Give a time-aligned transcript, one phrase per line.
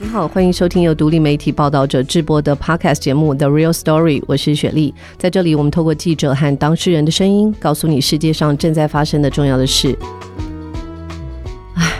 [0.00, 4.94] 你好，欢迎收听由独立媒体报道者制播的 Podcast 节目《The Real Story》，我是雪莉。
[5.16, 9.98] 在这里，我们透过记者和当事人的声音，告诉你世界上正在发生的重要的事。
[11.74, 11.98] 唉，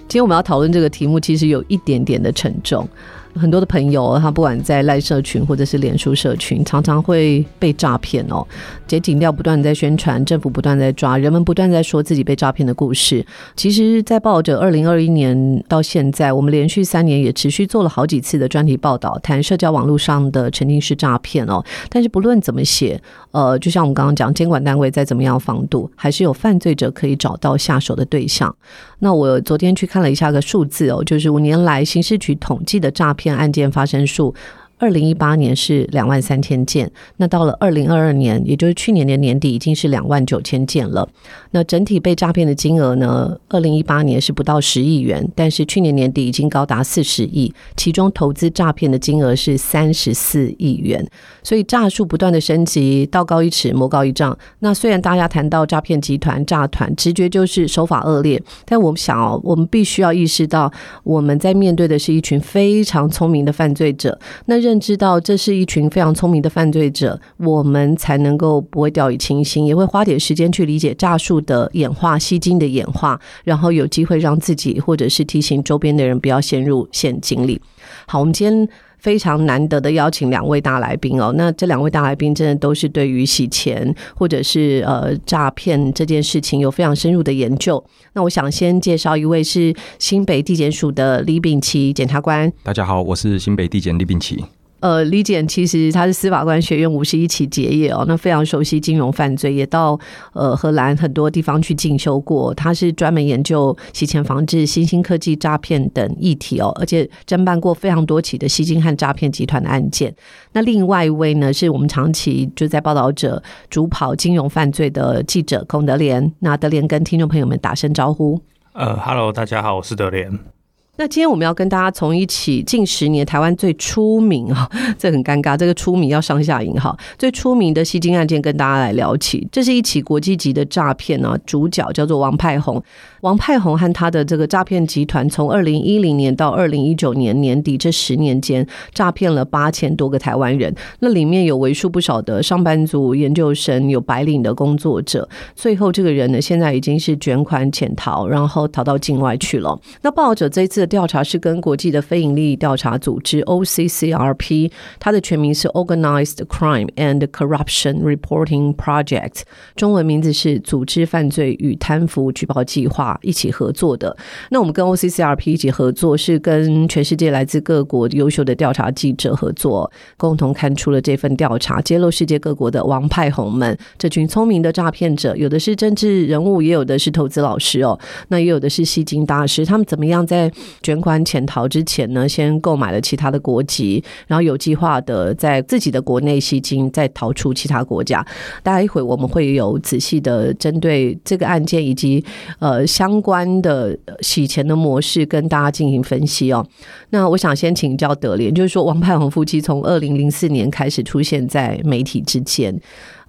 [0.00, 2.86] 今天我们要讨论这个题目，其实有一点点的沉重。
[3.34, 8.46] 很多的朋友，他不管在赖社群或者是脸书社群，常常会被诈骗哦。
[8.86, 13.24] 捷景调不断在宣传，政府不断在抓，人们不断在说自己被诈骗的故事。
[13.54, 21.64] 其实，在报着二零二一年到现在，我们连续三年也持续做了好几次的专题报道，谈社交网络上的沉浸式诈骗哦。
[21.88, 23.00] 但是不论怎么写，
[23.30, 28.54] 呃，就像我们刚刚讲，监管单位再怎么样防堵，还是有犯罪者可以找到下手的对象。
[28.98, 34.34] 那我昨天去看了一下个数字哦，就是五年来刑事局统计的诈骗案件发生数。
[34.80, 41.06] 二零一八年是两万三千件，那到了二零二二年，也就是去年的年底，已经是两万九千件了。
[41.50, 43.36] 那整体被诈骗的金额呢？
[43.50, 51.06] 二零一八年是不到十亿元，但是去年年底已经高达四十亿，其中投资诈骗的金额是三十四亿元。
[51.42, 54.36] 所以诈术不断的升级，道高一尺，魔高一丈。
[54.60, 60.72] 那虽然大家谈到诈骗集团、诈团，直觉就是手法恶劣，但我们想哦，我们必须要意识到，
[61.04, 64.18] 我们在面对的是一群非常聪明的犯罪者。
[64.46, 77.60] 那认认知到这是一群非常聪明的犯罪者，我们才能够不会掉以轻心，也会花点时间去理解诈术的演化、吸金的演化，然后有机会让自己或者是提醒周边的人不要陷入陷阱里。
[78.06, 87.82] 好，我们今天非常难得的邀请两位大来宾哦，那这两位大来宾真的都是对于洗钱或者是呃诈骗这件事情有非常深入的研究。
[88.12, 92.52] 那我想先介绍一位是新北地检署的李炳奇检察官。
[92.62, 94.44] 大家好，我是新北地检李炳奇。
[94.80, 99.98] 呃，李检其实他是司法官学院五十一期结业哦，那非常熟悉金融犯罪，也到
[100.32, 102.52] 呃荷兰很多地方去进修过。
[102.54, 110.14] 他是专门研究洗钱防治、新兴科技诈骗等议题哦，而且侦办过非常多起的吸金和诈骗集团的案件。
[110.52, 116.32] 那另外一位呢，是我们长期就在报道者主跑金融犯罪的记者孔德廉。
[116.40, 118.40] 那德廉跟听众朋友们打声招呼。
[118.72, 120.59] 呃哈喽，大家好，我是德廉。
[120.96, 124.68] 那今天我们要跟大家从一起近十年台湾最出名啊，
[124.98, 129.48] 这很尴尬，这个出名要上下引号，最出名的吸金案件跟大家来聊起。
[129.50, 132.82] 这是一起国际级的诈骗呢，主角叫做王派红。
[133.22, 140.74] 王派红和他的这个诈骗集团，从二零一零年到二零一九年年底这十年间，诈骗了八千多个台湾人。
[141.00, 145.26] 那里面有为数不少的上班族、研究生，有白领的工作者。
[145.54, 149.78] 最后这个人呢，现在已经是卷款潜逃，然后逃到境外去了。
[150.02, 159.42] 那报道者这一次调查是跟国际的非营利调查组织 OCCRP，它的全名是 Organized Crime and Corruption Reporting Project，
[159.76, 164.14] 中文名字是组织犯罪与贪腐举报计划一起合作的。
[164.50, 180.50] 那我们跟 OCCRP 一起合作，是跟全世界来自各国优秀的调查记者合作，共同看出了这份调查，揭露世界各国的王派红们，这群聪明的诈骗者，有的是政治人物，也有的是投资老师哦，那也有的是吸金大师，他们怎么样在
[180.82, 188.24] 捐款潜逃之前呢，先购买了其他的国籍，然后有计划的在自己的国内吸金，再逃出其他国家。
[188.62, 192.24] 待会我们会有仔细的针对这个案件以及
[192.58, 196.66] 呃相关的洗钱的模式跟大家进行分析哦。
[197.10, 202.78] 那我想先请教德廉，就是说王派红夫妻从二零零四年开始出现在媒体之间。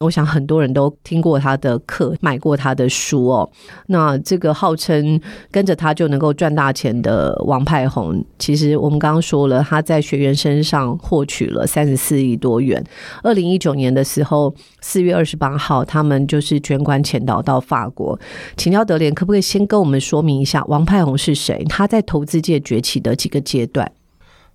[0.02, 3.50] 我想很多人都听过他的课，买过他的书哦。
[3.88, 5.20] 那这个号称
[5.52, 12.84] 跟着他就能够赚大钱的王派红，其实我们刚刚说了，他在学员身上获取了三十四亿多元。
[13.24, 18.20] 二零一九年的时候，四月二十八号，他们就是捐款潜逃到法国。
[18.58, 21.64] 请教德廉，可不可以先跟我们说明一下王派红是谁？
[21.70, 23.92] 他在投资界崛起的几个阶段？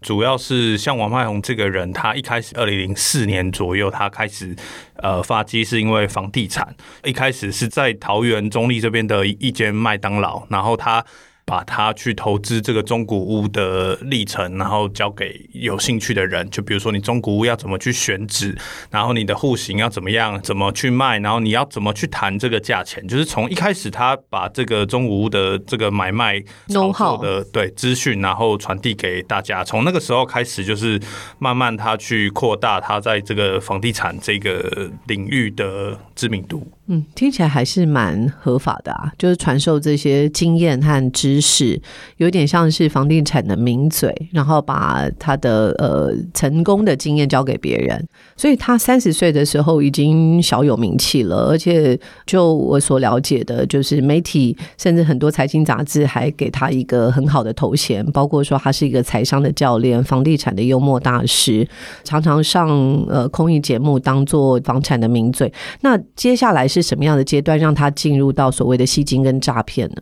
[0.07, 4.55] 主要是像王麦红这个人，他一开始二零零四年左右，他开始
[4.99, 6.73] 呃发迹是因为房地产，
[7.03, 11.05] 一开始是在桃园中立这边的一间麦当劳，然后他。
[11.47, 16.51] 把他去投资这个中古屋的历程，然后交给有兴趣的人。
[16.51, 18.53] 就比如说，你中古屋要怎么去选址，
[18.91, 23.07] 然后你的户型要怎么样，怎么去卖，然后你要怎么去谈这个价钱。
[23.07, 29.63] 就是从一开始，他把这个中古屋的这个买卖操作的对资讯，然后传递给大家。
[29.63, 31.01] 从那个时候开始，就是
[31.39, 36.67] 慢慢他去扩大他在这个房地产这个领域的知名度。
[36.89, 41.81] 嗯，听起来还是蛮合法的啊，就是传授这些经验和知识，
[42.19, 48.07] 有点像是房地产的名嘴，然后把他的呃成功的经验交给别人。
[48.37, 61.67] 所以他三十岁的时候已经小有名气了，而且就我所了解的，就是媒体甚至很多财经杂志还给他一个很好的头衔，包括说他是一个财商的教练、房地产的幽默大师，
[62.05, 62.69] 常常上
[63.09, 65.51] 呃空益节目当做房产的名嘴。
[65.81, 69.97] 那接下来是什么样的阶段让他进入到所谓的吸金跟诈骗呢？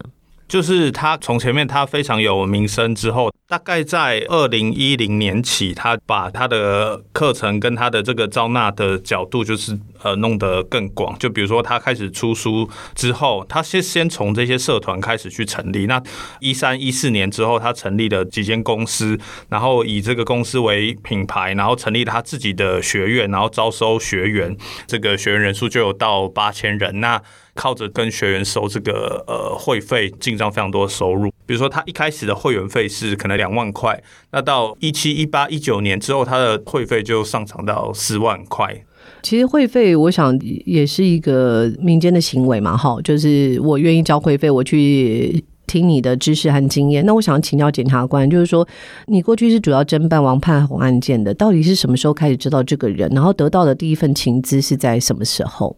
[0.47, 11.17] 就是他从前面他非常有名声之后，大概在二零一零年起，他把他的课程跟他的这个招纳的角度，就是呃弄得更广。
[11.19, 15.85] 就比如说他开始出书之后，他先先从这些社团开始去成立。
[15.85, 16.03] 那
[16.41, 19.19] 一三一四年之后，他成立了几间公司，
[19.51, 24.57] 然后以这个公司为品牌，然后成立了他自己的学院，然后招收学员，
[24.87, 27.01] 这个学员人数就有到八千人。
[27.01, 27.21] 那
[27.57, 31.33] 靠着跟学员收这个呃会费，进账非常多的收入。
[31.47, 34.03] 比如说，他一开始的会员费是可能两万块，
[34.33, 38.85] 那到一七、一八、一九年之后，他的会费就上涨到四万块。
[39.23, 47.05] 其实会费，我想也是一个民间的行为嘛，哈，就是我愿意交会费，我去听你的知识和经验。
[47.07, 48.67] 那我想请教检察官，就是说，
[49.07, 55.75] 你过去是主要侦办王盼红案件的，到底是什么时候开始知道这个人，然后得到的第一份情资是在什么时候？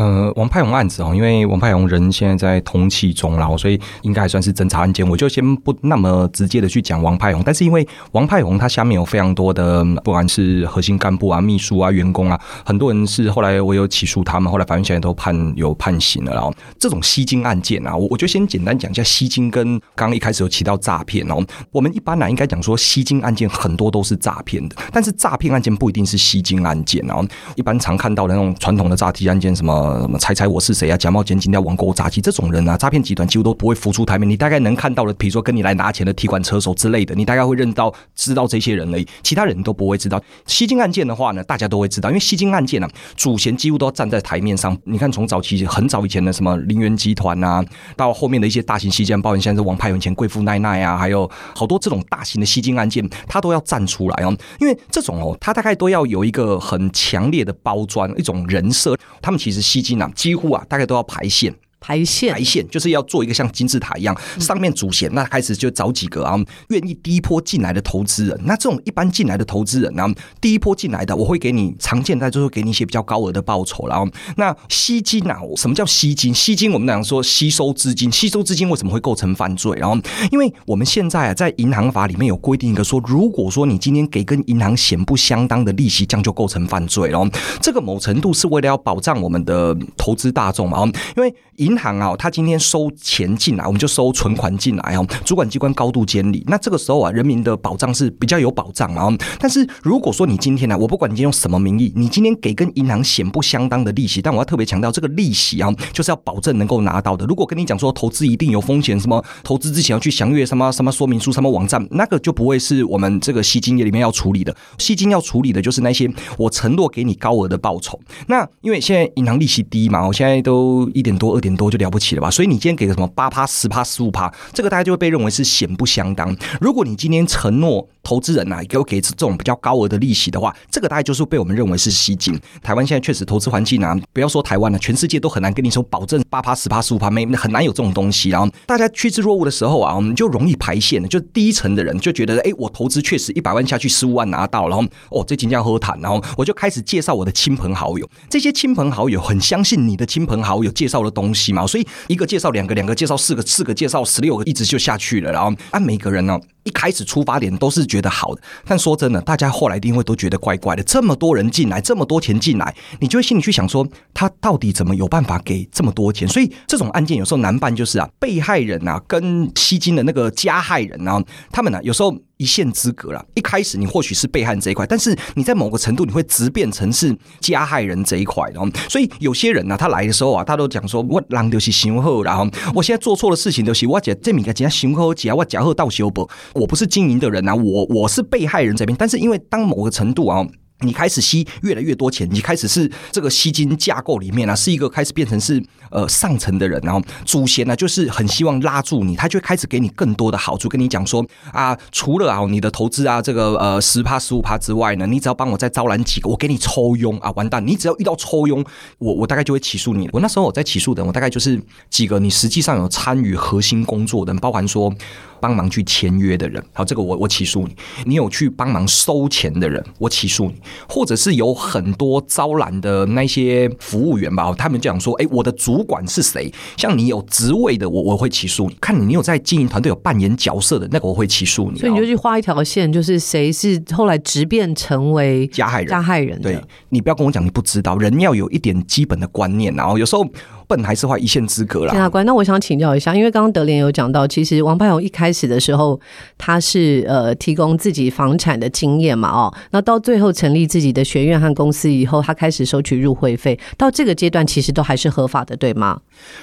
[0.00, 7.42] 呃，王派红案子哦，因为王派红人现在在通缉中，然后所以应该还算是侦查案件，我就先不那么直接的去讲王派红。
[7.44, 16.32] 但是因为王派红他下面有非常多的，不管是核心干部啊、秘书啊、员工啊，很多人是后来我有起诉他们，后来法院现在都判有判刑了。
[16.32, 21.44] 然后这种吸金案件啊，我我就先简单讲一下吸金跟刚刚一开始有提到诈骗哦。
[21.70, 27.22] 我们一般来应该讲说吸金案件很多都是诈骗的，但是诈骗案件不一定是吸金案件哦。
[27.54, 29.89] 一般常看到的那种传统的诈欺案件什么。
[29.90, 30.96] 呃，猜猜我是谁啊？
[30.96, 34.28] 假冒检警、要网购诈欺这种人啊，诈骗集团几乎都不会浮出台面。
[34.28, 39.06] 你大概能看到的，比如说跟你来拿钱的提款车手之类的，你大概会认到、知道这些人而已。
[39.22, 40.22] 其他人都不会知道。
[40.46, 44.76] 吸金案件的话呢，大家都会知道，因为吸金案件呢、啊，主嫌几乎都要站在台面上。
[44.84, 47.64] 你看，从早期很早以前的什么林园集团啊，
[47.96, 54.36] 到后面的一些大型吸金，包括现在是王派元前贵妇奈奈啊，还有好多这种大型的吸金案件，他都要站出来哦。
[54.60, 58.96] 因为这种哦，他大概都要有一个很强烈的包装，一种人设。
[59.22, 61.54] 他们其实吸金啊，几乎啊，大概都要排线。
[61.80, 66.38] 排线，排线就是要做一个像金字塔一样，上面主线，那开始就找几个啊，
[66.68, 68.38] 愿意第一波进来的投资人。
[68.44, 70.06] 那这种一般进来的投资人呢，
[70.40, 73.88] 第一波进来的，我会给你常见在就是给你一些比较高额的报酬。
[73.88, 74.06] 然后，
[74.36, 76.32] 那吸金啊，什么叫吸金？
[76.34, 79.76] 吸金我们讲说吸收资金，吸收资金为什么会构成犯罪？
[79.78, 79.98] 然后，
[80.30, 87.08] 因为我们现在啊，在银行法里面有规定一个说，如果说你今天给跟银行显不相当的利息，这样就构成犯罪。
[87.08, 87.26] 然后，
[87.60, 90.84] 这个某程度是为了要保障我们的投资大众嘛，
[91.16, 91.34] 因为。
[91.60, 95.06] 银银行啊，他今天收钱进来，我们就收存款进来哦。
[95.24, 99.08] 主管机关高度监理，那这个时候啊，人民的保障是比较有保障啊。
[99.38, 107.24] 但是如果说你今天呢，我不管你今天用什么名义，你今天给跟银行显不相当的利息，但我要特别强调，这个利息啊，就是要保证能够拿到的。
[107.26, 114.52] 如果跟你讲说投资一定有风险，什么投资之前要去详阅什么什么说明书、什么网站，那个就不会是我们这个吸金业里面要处理的。
[114.78, 118.00] 吸金要处理的就是那些我承诺给你高额的报酬。
[118.26, 121.50] 那因为现在银行利息低嘛，我现在都一点多、二点。
[121.60, 122.30] 多就了不起了吧？
[122.30, 126.34] 所以你今天给个什么八趴、十趴、十五趴，这个大家就会被认为是显不相当。
[126.58, 132.40] 如果你今天承诺投资人呐，给我给这种比较高额的利息的话，这个大概就是被我们认为是吸金。
[132.62, 138.30] 台湾现在确实投资环境啊，不要说台湾了，全世界都很难跟你说保证八趴、十趴、十五趴，没很难有这种东西。
[138.30, 155.30] 然后大家趋之若鹜的时候啊，我们就容易排线，就第一层的人就觉得，哎，我投资确实一百万下去，十五万拿到，然后哦，这金价好谈，然后我就开始介绍我的亲朋好友，这些亲朋好友很相信你的亲朋好友介绍的东西嘛，所以一个介绍两个，两个介绍四个，四个介绍十六个，一直就下去了。
[155.32, 156.38] 然后按每个人呢。
[156.62, 160.82] 一开始出发点都是觉得好的，但说真的，大家后来一定会都觉得怪怪的。
[160.82, 166.28] 这么多人进来，这么多钱进来，你就会心里去想说，他到底怎么有办法给这么多钱？
[166.28, 171.18] 所以这种案件有时候难办，就是啊，被害人啊跟吸金的那个加害人啊，
[171.50, 172.14] 他们呢、有时候。
[172.40, 173.22] 一线之隔了。
[173.34, 190.46] 一开始你或许是被害人这一块，但是你在某个程度你会直变成是加害人这一块，然后所以有些人呢、他来的时候啊，他都讲说，我人就是想好，然后我现在做错的事情就是我这这米个钱想好，我假货到修不，我不是经营的人啊，我我是被害人这边，但是因为当某个程度啊。
[190.80, 208.64] 你开始吸越来越多钱，你开始是这个吸金架构里面啊，是一个开始变成是呃上层的人，然后祖先呢就是很希望拉住你，他就开始给你更多的好处，跟你讲说啊，除了啊你的投资啊这个呃十趴十五趴之外呢，你只要帮我再招揽几个，我给你抽佣啊，完蛋，你只要遇到抽佣，
[208.98, 210.08] 我我大概就会起诉你。
[210.12, 214.92] 我那时候我在起诉的，我大概就是几个你实际上有参与核心工作的，包含说。
[215.40, 217.74] 帮忙去签约的人，好，这个我我起诉你。
[218.04, 220.54] 你有去帮忙收钱的人，我起诉你。
[220.88, 226.52] 或者是有很多招揽的那些服务员吧，他们就讲说，哎，我的主管是谁？
[226.76, 228.76] 像你有职位的，我我会起诉你。
[228.80, 231.78] 看你你有在经营团队有扮演角色的那个，我会起诉你。
[231.78, 235.88] 所以你就去画一条线，就是谁是后来直变成为加害人？
[235.88, 240.26] 加害人，对，你不要跟我讲你不知道，人要有一点基本的观念，然后有时候。
[240.70, 241.90] 笨还是坏，一线之隔啦。
[241.90, 246.00] 检察官，那我想请教一下，因为刚刚德联有讲到，其实王派勇一开始的时候，
[246.38, 256.00] 他是呃提供自己房产的经验嘛，哦，那到最后成立自己的学院和公司以后，他开始收取入会费，到这个阶段其实都还是合法的，对吗？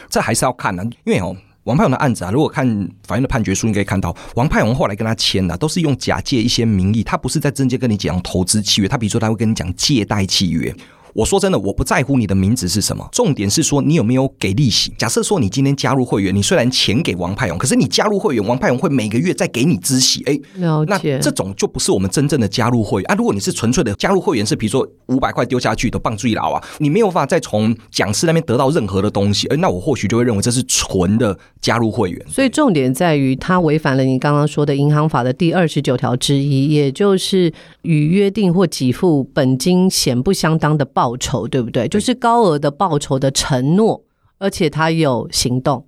[0.09, 2.67] 这还是要看的，因为哦，王派勇的案子啊，如果看
[3.07, 10.75] 法院的判决书，你可以看到，王派宏后来跟他签的都是用假借一些名义，他不是在真正跟你讲投资契约，他比如说他会跟你讲借贷契约。
[11.13, 14.93] 我说真的，我不在乎你的名字是什么，重点是说你有没有给利息。
[14.97, 20.23] 假设说你今天加入会员，你虽然钱给王派勇，可是你加入会员，王派勇会每个月再给你孳息。
[20.25, 20.39] 哎。
[20.87, 23.15] 那这种就不是我们真正的加入会员啊。
[23.15, 29.47] 如果你是纯粹的加入会员，是比如说五百块丢下去的棒最牢啊，你没有办法再从讲师那边得到任何的东西。
[29.47, 32.25] 哎，那我或许就会认为这是纯的加入会员。
[32.27, 41.87] 所以重点在于他违反了你刚刚说的银行法的第二十九条之一，也就是与约定或给付本金显不相当的报酬，对不对？
[41.87, 44.01] 就是高额的报酬的承诺，
[44.39, 45.85] 而且他有行动，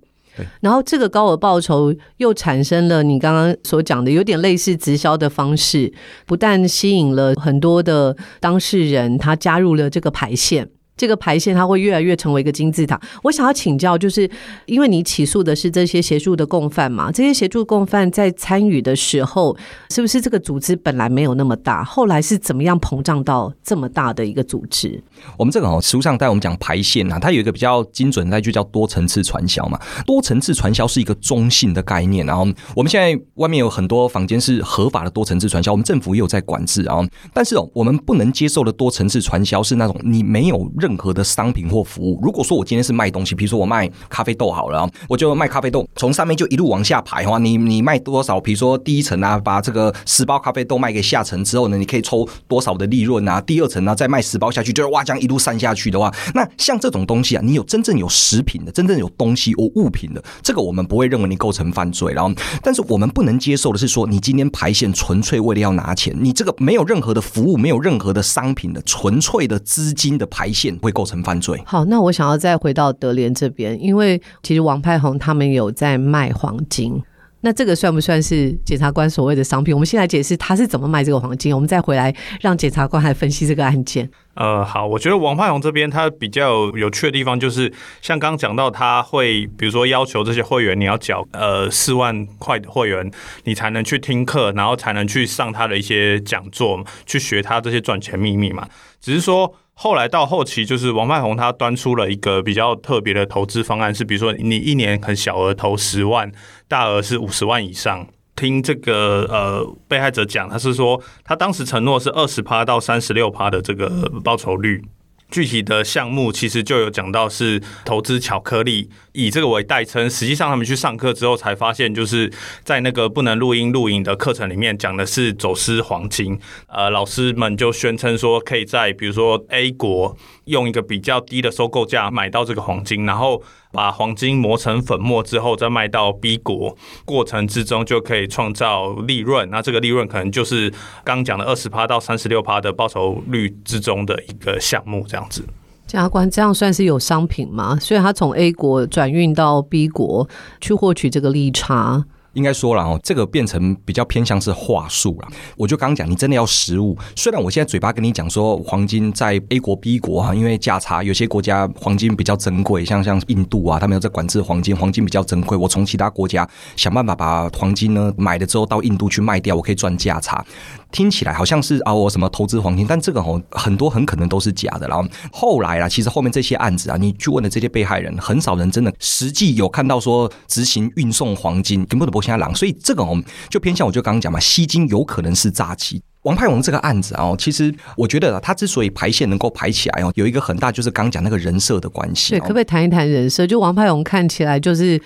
[0.60, 5.92] 然后这个高额报酬又产生了你刚刚所讲的有点类似直销的方式，
[6.26, 10.70] 不但吸引了很多的当事人，他加入了这个排线。
[11.00, 13.00] 这个排线它会越来越成为一个金字塔。
[13.22, 14.30] 我想要请教，就是
[14.66, 17.10] 因为你起诉的是这些协助的共犯嘛？
[17.10, 19.56] 这些协助共犯在参与的时候，
[19.88, 25.02] 是不是这个组织本来没有那么大，后来是怎么样膨胀到这么大的一个组织？
[25.38, 29.80] 我们这个哦，实上带我们讲排线啊，它有一个比较精准的，就叫多层次传销嘛。
[30.04, 37.00] 多层次传销是一个中性的概念，然后我们现在外面有很多房间是合法的多层次传销，我们政府也有在管制啊。
[37.32, 48.40] 但是哦，我们不能接受的多层次传销是那种你没有任任何的商品或服务，如果说我今天是卖东西，比如说我卖咖啡豆好了，我就卖咖啡豆，从上面就一路往下排的话，你你卖多少？
[48.40, 53.40] 比如说第一层啊，把这个十包咖啡豆卖给下层之后呢，你可以抽多少的利润啊？
[53.40, 62.12] 第二层呢，再卖十包下去，就是哇，这样一路散下去的话，那像这种东西啊，你有真正有食品的，真正有东西有物品的，这个我们不会认为你构成犯罪。
[62.12, 71.20] 然后，但是我们不能接受的是说，你今天排线纯粹为了要拿钱，你这个没有任何的服务，没有任何的商品的，纯粹的资金的排线会构成。
[71.20, 71.62] 犯罪。
[71.66, 76.98] 好，那我想要再回到德联这边，因为其实王派红他们有在卖黄金，
[77.42, 79.74] 那这个算不算是检察官所谓的商品？
[79.74, 82.10] 我们先来解释他是怎么卖这个黄金，我们再回来
[82.40, 84.10] 让检察官来分析这个案件。
[84.32, 87.70] 呃，好，我觉得王派红这边他比较有趣的地方就是，
[88.00, 93.10] 像刚刚讲到，他会比如说要求这些会员你要缴呃四万块的会员，
[93.44, 98.66] 你才能去听课，然后才能去上他的一些讲座，去学他这些赚钱秘密嘛。
[99.02, 99.54] 只是说。
[99.82, 106.30] 后来到后期，就是王派宏他端出了一个比较特别的投资方案，是比如说你一年很小额投十万，
[106.68, 108.06] 大额是五十万以上。
[108.36, 113.88] 听这个呃被害者讲，他是说他当时承诺是二十趴到三十六趴的这个
[114.22, 114.84] 报酬率。
[115.30, 120.08] 具体的项目其实就有讲到是投资巧克力，以这个为代称。
[120.08, 122.32] 实际上他们去上课之后才发现，就是
[122.64, 126.38] 在那个不能录音录影的课程里面讲的是走私黄金。
[126.68, 133.42] 呃，老师们就宣称说可以在比如说 A 国用一个比较低的收购价买到这个黄金，然后。
[133.72, 139.48] 把黄金磨成粉末之后，再卖到 B 国，过程之中就可以创造利润。
[139.48, 140.74] 那这个利润可能就是
[141.04, 145.44] 刚讲的二十趴到三十六趴的报酬率之中的一个项目，这样子。
[145.90, 147.76] 检察官，这样算是有商品吗？
[147.80, 150.28] 所以他从 A 国转运到 B 国
[150.60, 152.04] 去获取这个利差。
[152.34, 155.26] 应该说了哦，这个变成比较偏向是话术了。
[155.56, 156.96] 我就刚讲，你真的要实物。
[157.16, 165.58] 虽然我现在嘴巴跟你讲说，黄金在 A 国、B 国哈，因为价差，有些国家黄金比较珍贵，像像印度啊，他们有在管制黄金，黄金比较珍贵。
[165.58, 170.44] 我从其他国家想办法把黄金呢买了之后到印度去卖掉，我可以赚价差。
[170.90, 174.88] 听起来好像是啊，我什么投资黄金，但这个哦，很多很可能都是假的。
[174.88, 182.20] 然后后来啊，其实后面这些案子啊，你去问的这些被害人，很少人真的实际有看到说执行运送黄金，根本都不。
[182.54, 186.00] 所以这个哦，就偏向我就刚刚讲嘛，吸金有可能是诈欺。
[186.22, 192.30] 王派红这个案子啊，其实我觉得他之所以排线能够排起来哦，有一个很大就是刚刚讲那个人设的关系。
[192.30, 193.46] 对，可不可以谈一谈人设？
[193.46, 195.00] 就王派红看起来就是。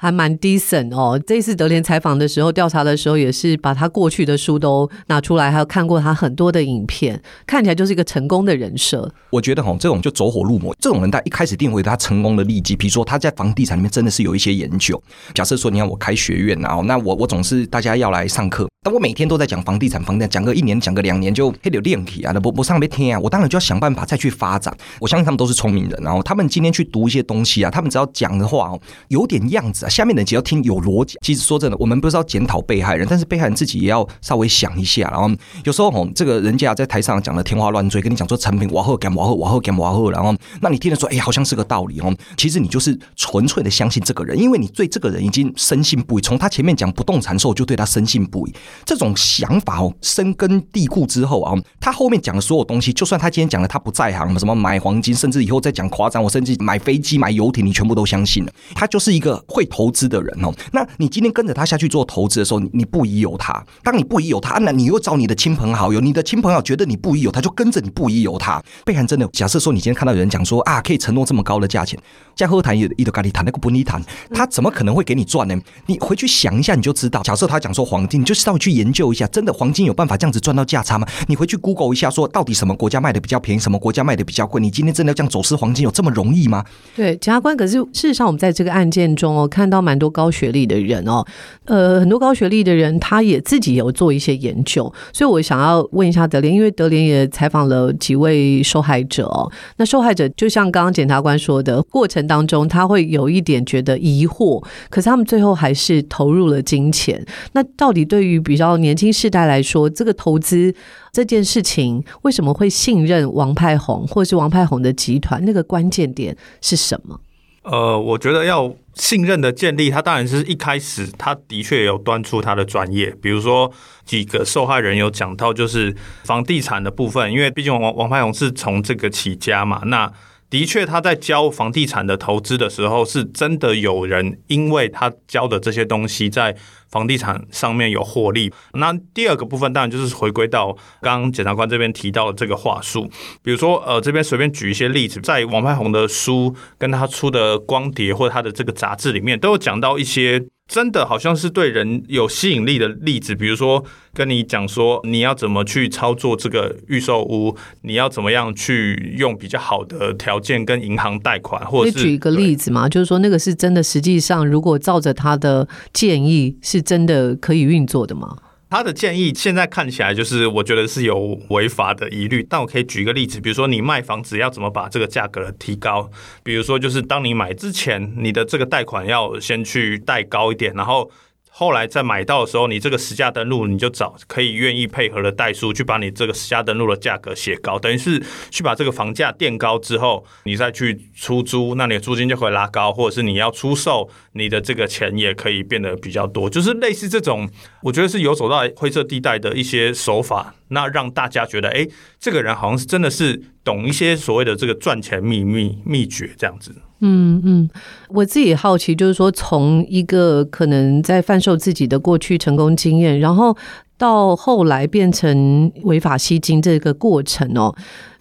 [0.00, 1.20] 还蛮 decent 哦。
[1.26, 9.12] 这次德联采访的时候，调查的时候也是把他过去的书都拿出来，还有看过他很多的影片，看起来就是一个成功的人设。
[9.28, 15.00] 我觉得哈，这种就走火入魔，这种人他一开始定位他成功的利基，比如说他在房地产里面真的是有一些研究。
[15.34, 24.74] 假设说你看我开学院啊，那我我总是大家要来上课，但我每天都在讲房地产，房地产讲个一年，讲个两年就黑了练体啊，那不不上边听啊，我当然就要想办法再去发展。
[24.98, 30.60] 我相信他们都是聪明人，然后他们今天去读一些东西啊，他们只要讲的话哦，有点样子啊，下面的人只要听。
[30.60, 35.08] 有逻辑，其实说真的，我们不是要检讨被害人，但是被害人自己也要稍微想一下。
[35.10, 35.30] 然后
[35.64, 42.14] 有时候吼，这个人家在台上讲的天花乱坠，跟你讲说成品瓦赫干瓦赫瓦赫干瓦赫，然后那你听了说，哎，好像是个道理哦。
[42.36, 46.22] 其实你就是纯粹的相信这个人，因为你对这个人已经深信不疑。
[46.22, 48.54] 从他前面讲不动产的时候，就对他深信不疑。
[48.84, 58.52] 这种想法哦，深根蒂固之后啊，他后面讲的所有东西，就算他今天讲的他不在行，什么买黄金，甚至以后再讲夸张，我甚至买飞机、买游艇，你全部都相信了。
[58.74, 60.52] 他就是一个会投投资的人哦。
[60.72, 63.64] 那你今天跟着他下去做投资的时候，你不疑有他。
[63.82, 68.62] 当你不疑有他，那你又找你的亲朋好友，你的亲朋好友觉得你不疑有他，就跟着你不疑有他。
[68.84, 71.98] 被害人真的，假设说你今天看到有人讲说啊，可以承诺这么高的价钱，
[72.36, 74.02] 价格谈也一都跟你谈，那个不尼谈，
[74.34, 75.58] 他怎么可能会给你赚呢？
[75.86, 77.22] 你回去想一下，你就知道。
[77.22, 81.06] 假设他讲说黄金，你就稍微去研究一下，真的黄金有办法这样子赚到价差吗？
[81.26, 84.60] 你回去 Google 一下，说到底什么国家卖的比较便宜，什么国家卖的比较贵？
[84.60, 86.62] 你今天真的要这样走私黄金，有这么容易吗？
[86.94, 87.56] 对，检察官。
[87.56, 91.02] 可是事实上，我们在这个案件中哦，看到蛮多高学历的人。
[91.06, 91.24] 哦，
[91.66, 99.50] 呃，很多高学历的人，他也自己有做一些研究，所以我想要问一下德联，因为德联也采访了几位受害者哦。
[99.76, 107.24] 那受害者就像刚刚检察官说的，过程当中他会有一点觉得疑惑，可是他们最后还是投入了金钱。
[107.52, 110.74] 那到底对于比较年轻世代来说，这个投资
[111.12, 115.44] 这件事情，为什么会信任王派红，或是王派红的集团？
[115.44, 117.20] 那个关键点是什么？
[117.62, 123.70] 呃，我觉得要信任的建立，他当然是一开始他的确有端出他的专业，比如说
[124.04, 130.12] 几个受害人有讲到，就是房地产的部分，因为毕竟王王派红是从这个起家嘛，那。
[130.50, 136.56] 的确，他在教房地产的投资的时候，是真的有人因为他教的这些东西在
[136.90, 138.52] 房地产上面有获利。
[138.72, 143.08] 那第二个部分当然就是回归到刚刚检察官这边提到的这个话术，
[143.42, 150.44] 比如说呃，这边随便举一些例子，在王派红的书跟他出的光碟或者他的这个杂志里面，都有讲到一些。
[150.70, 168.36] 真的好像是对人有吸引力的例子，比如说跟你讲说你要怎么去操作这个预售屋，你要怎么样去用比较好的条件跟银行贷款，或者是举一个例子嘛，就是说那个是真的，实际上如果照着他的建议，是真的可以运作的吗？
[168.70, 172.46] 他的建议现在看起来就是，我觉得是有违法的疑虑。
[172.48, 176.10] 但我可以举一个例子，比如说你卖房子要怎么把这个价格提高？
[176.42, 181.10] 比如说，就是当你买之前，你的这个贷款要先去贷高一点，然后。
[181.60, 188.18] 后来在买到的时候，你这个实价登录，你就找可以愿意配合的代书去把你这个实价登录的价格写高，等于是
[188.50, 197.46] 去把这个房价垫高之后，你再去出租，那你的租金就会拉高，或者是你要出售，你的这个钱也可以变得比较多，就是类似这种，
[197.82, 201.86] 我觉得是游走到灰色地带的一些手法，那让大家觉得，哎，
[202.18, 206.74] 这个人好像是真的是懂一些所谓的这个赚钱秘密秘诀这样子。
[207.00, 207.70] 嗯嗯，
[208.08, 213.56] 我自己好奇，就是说，从一个可能在贩售自己的过去成功经验，然后
[213.96, 217.74] 到后来变成违法吸金这个过程哦。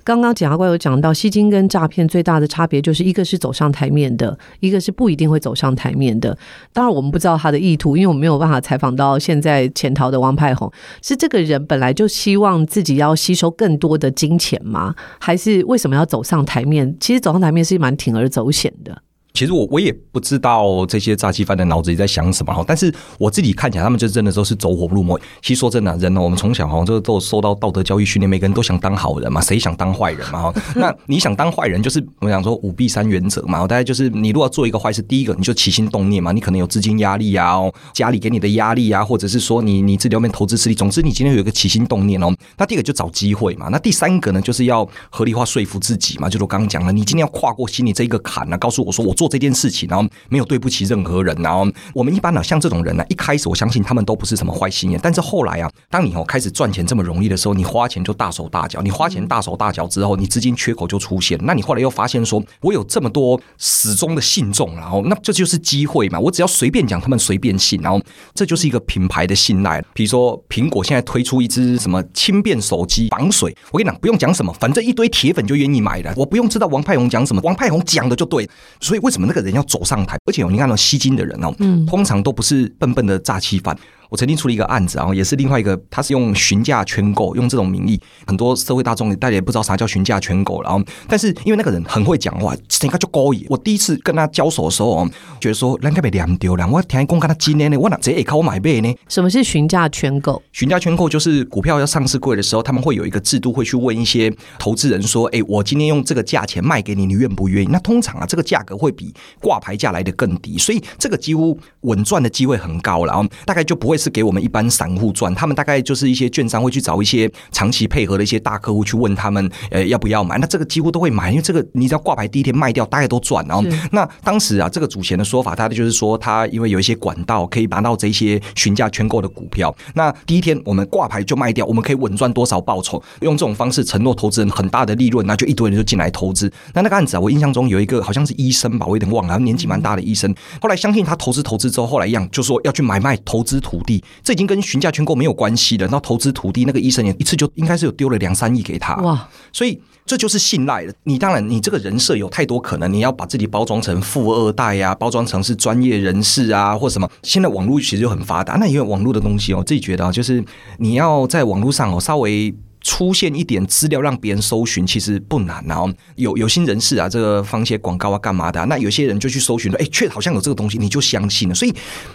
[0.09, 6.35] 刚刚检察官有讲到，吸金跟诈骗最大的差别就是一个是走上台面的，一个是不一定会走上台面的。
[6.73, 10.71] 当然，我们不知道他的意图，因为我们没有办法采访到现在潜逃的王派红。
[11.03, 14.95] 是这个人本来就希望自己要吸收更多的金钱吗？
[15.19, 16.97] 还是为什么要走上台面？
[16.99, 19.03] 其实走上台面是蛮铤而走险的。
[19.39, 25.17] 其实我我也不知道这些诈欺犯的脑子里在想什么哈，但是我自己看起来，他们就真的都是走火入魔。
[25.41, 30.53] 其实说真的，人呢，我们从小哈就都受到道德教育训练，每个人都想当好人嘛，谁想当坏人嘛 哈？
[30.75, 37.59] 那你想当坏人，就是我们讲说五弊三原则嘛，大概就是你如果要做一个坏事，第一个你就起心动念嘛，你可能有资金压力啊，
[37.93, 42.29] 家里给你的压力啊，或者是说你 你自己外面投资失利，总之你今天有一个起心动念哦。
[42.57, 51.33] 那第二个就找机会嘛，那第三个呢，就是要合理化说服自己嘛，就是我刚刚讲了，你今天要跨过心里这一个坎呢，告诉我说我做这件事情，然后没有对不起任何人。
[51.39, 61.39] 然后我们一般呢，像这种人呢，一开始我相信他们都不是什么坏心眼，但是后来啊，当你哦开始赚钱这么容易的时候，你花钱就大手大脚，你花钱大手大脚之后，你资金缺口就出现。
[61.43, 68.01] 那你后来又发现说，我有这么多始终的信众，然后那这就是机会嘛，我只要随便讲，他们随便信，然后
[68.33, 69.83] 这就是一个品牌的信赖。
[69.93, 76.13] 比如说苹果现在推出一支什么轻便手机防水，我跟你讲，不用讲什么，反正一堆铁粉就愿意买的。
[76.17, 78.49] 我不用知道王派红讲什么，王派红讲的就对。
[78.79, 80.17] 所以为什么那个人要走上台？
[80.25, 81.53] 而且你看到吸金的人哦，
[81.87, 83.77] 通常都不是笨笨的诈欺犯。
[84.09, 93.45] 我曾经出了一个案子，然后也是另外一个，他是用询价圈购，用这种名义，很多社会大众大家也不知道啥叫询价圈购，然后但是因为那个人很会讲话，整个就高一。
[93.49, 95.07] 我第一次跟他交手的时候，
[95.39, 98.93] 觉得说人家被两丢了，我听讲跟他今年呢，我哪这也靠我买倍呢？
[99.07, 100.41] 什么是询价圈购？
[100.51, 107.67] 询价圈购就是股票要上市柜的时候，他们会有一个制度，会去问一些投资人说，哎，我今天用这个价钱卖给你，你愿不愿意？
[107.71, 114.69] 那通常啊，这个价格会比挂牌价来得更低，所以这个几乎稳赚的机会很高，然后大概就不会是给我们一般。
[114.69, 120.37] 散户赚，他们大概就是一些券商会去找一些长期配合的一些大客户去问他们，呃，要不要买？
[120.37, 123.45] 那这个几乎都会买，因为这个你只要挂牌第一天卖掉，大概都赚。
[123.45, 133.01] 然后，那当时啊，这个主持人的说法，他就是说，他因为有一些管道可以拿到这些询价圈购的股票，那第一天我们挂牌就卖掉，我们可以稳赚多少报酬？
[133.21, 136.51] 用这种方式承诺投资人很大的利润，那就一堆人就进来投资。
[136.75, 140.31] 那那个案子啊，我印象中有一个好像是医生吧，我有点忘了，年纪蛮大的医生。
[140.61, 143.88] 后来相信他投资投资之后，后来一样就说要去买卖投资土地，
[144.21, 150.93] 这已经跟询价圈购没有关系了，那投资土地那个医生也一次就应该是有丢了两三亿给他哇，所以这就是信赖了。
[151.03, 157.09] 你当然你这个人设有太多可能，你要把自己包装成富二代呀、啊，包装成是专业人士啊，或什么。
[157.23, 160.43] 现在网络其实就很发达，那因为网络的东西哦，我自己觉得啊，就是
[160.79, 162.53] 你要在网络上哦稍微。
[162.81, 168.65] 出现一点资料让别人搜寻其实不难，然后有有心人士啊，这个放一些广告啊，干嘛的、啊？
[168.65, 171.55] 那有些人就去搜寻了，哎，确好像有这个东西，你就相信了。
[171.55, 171.73] 所以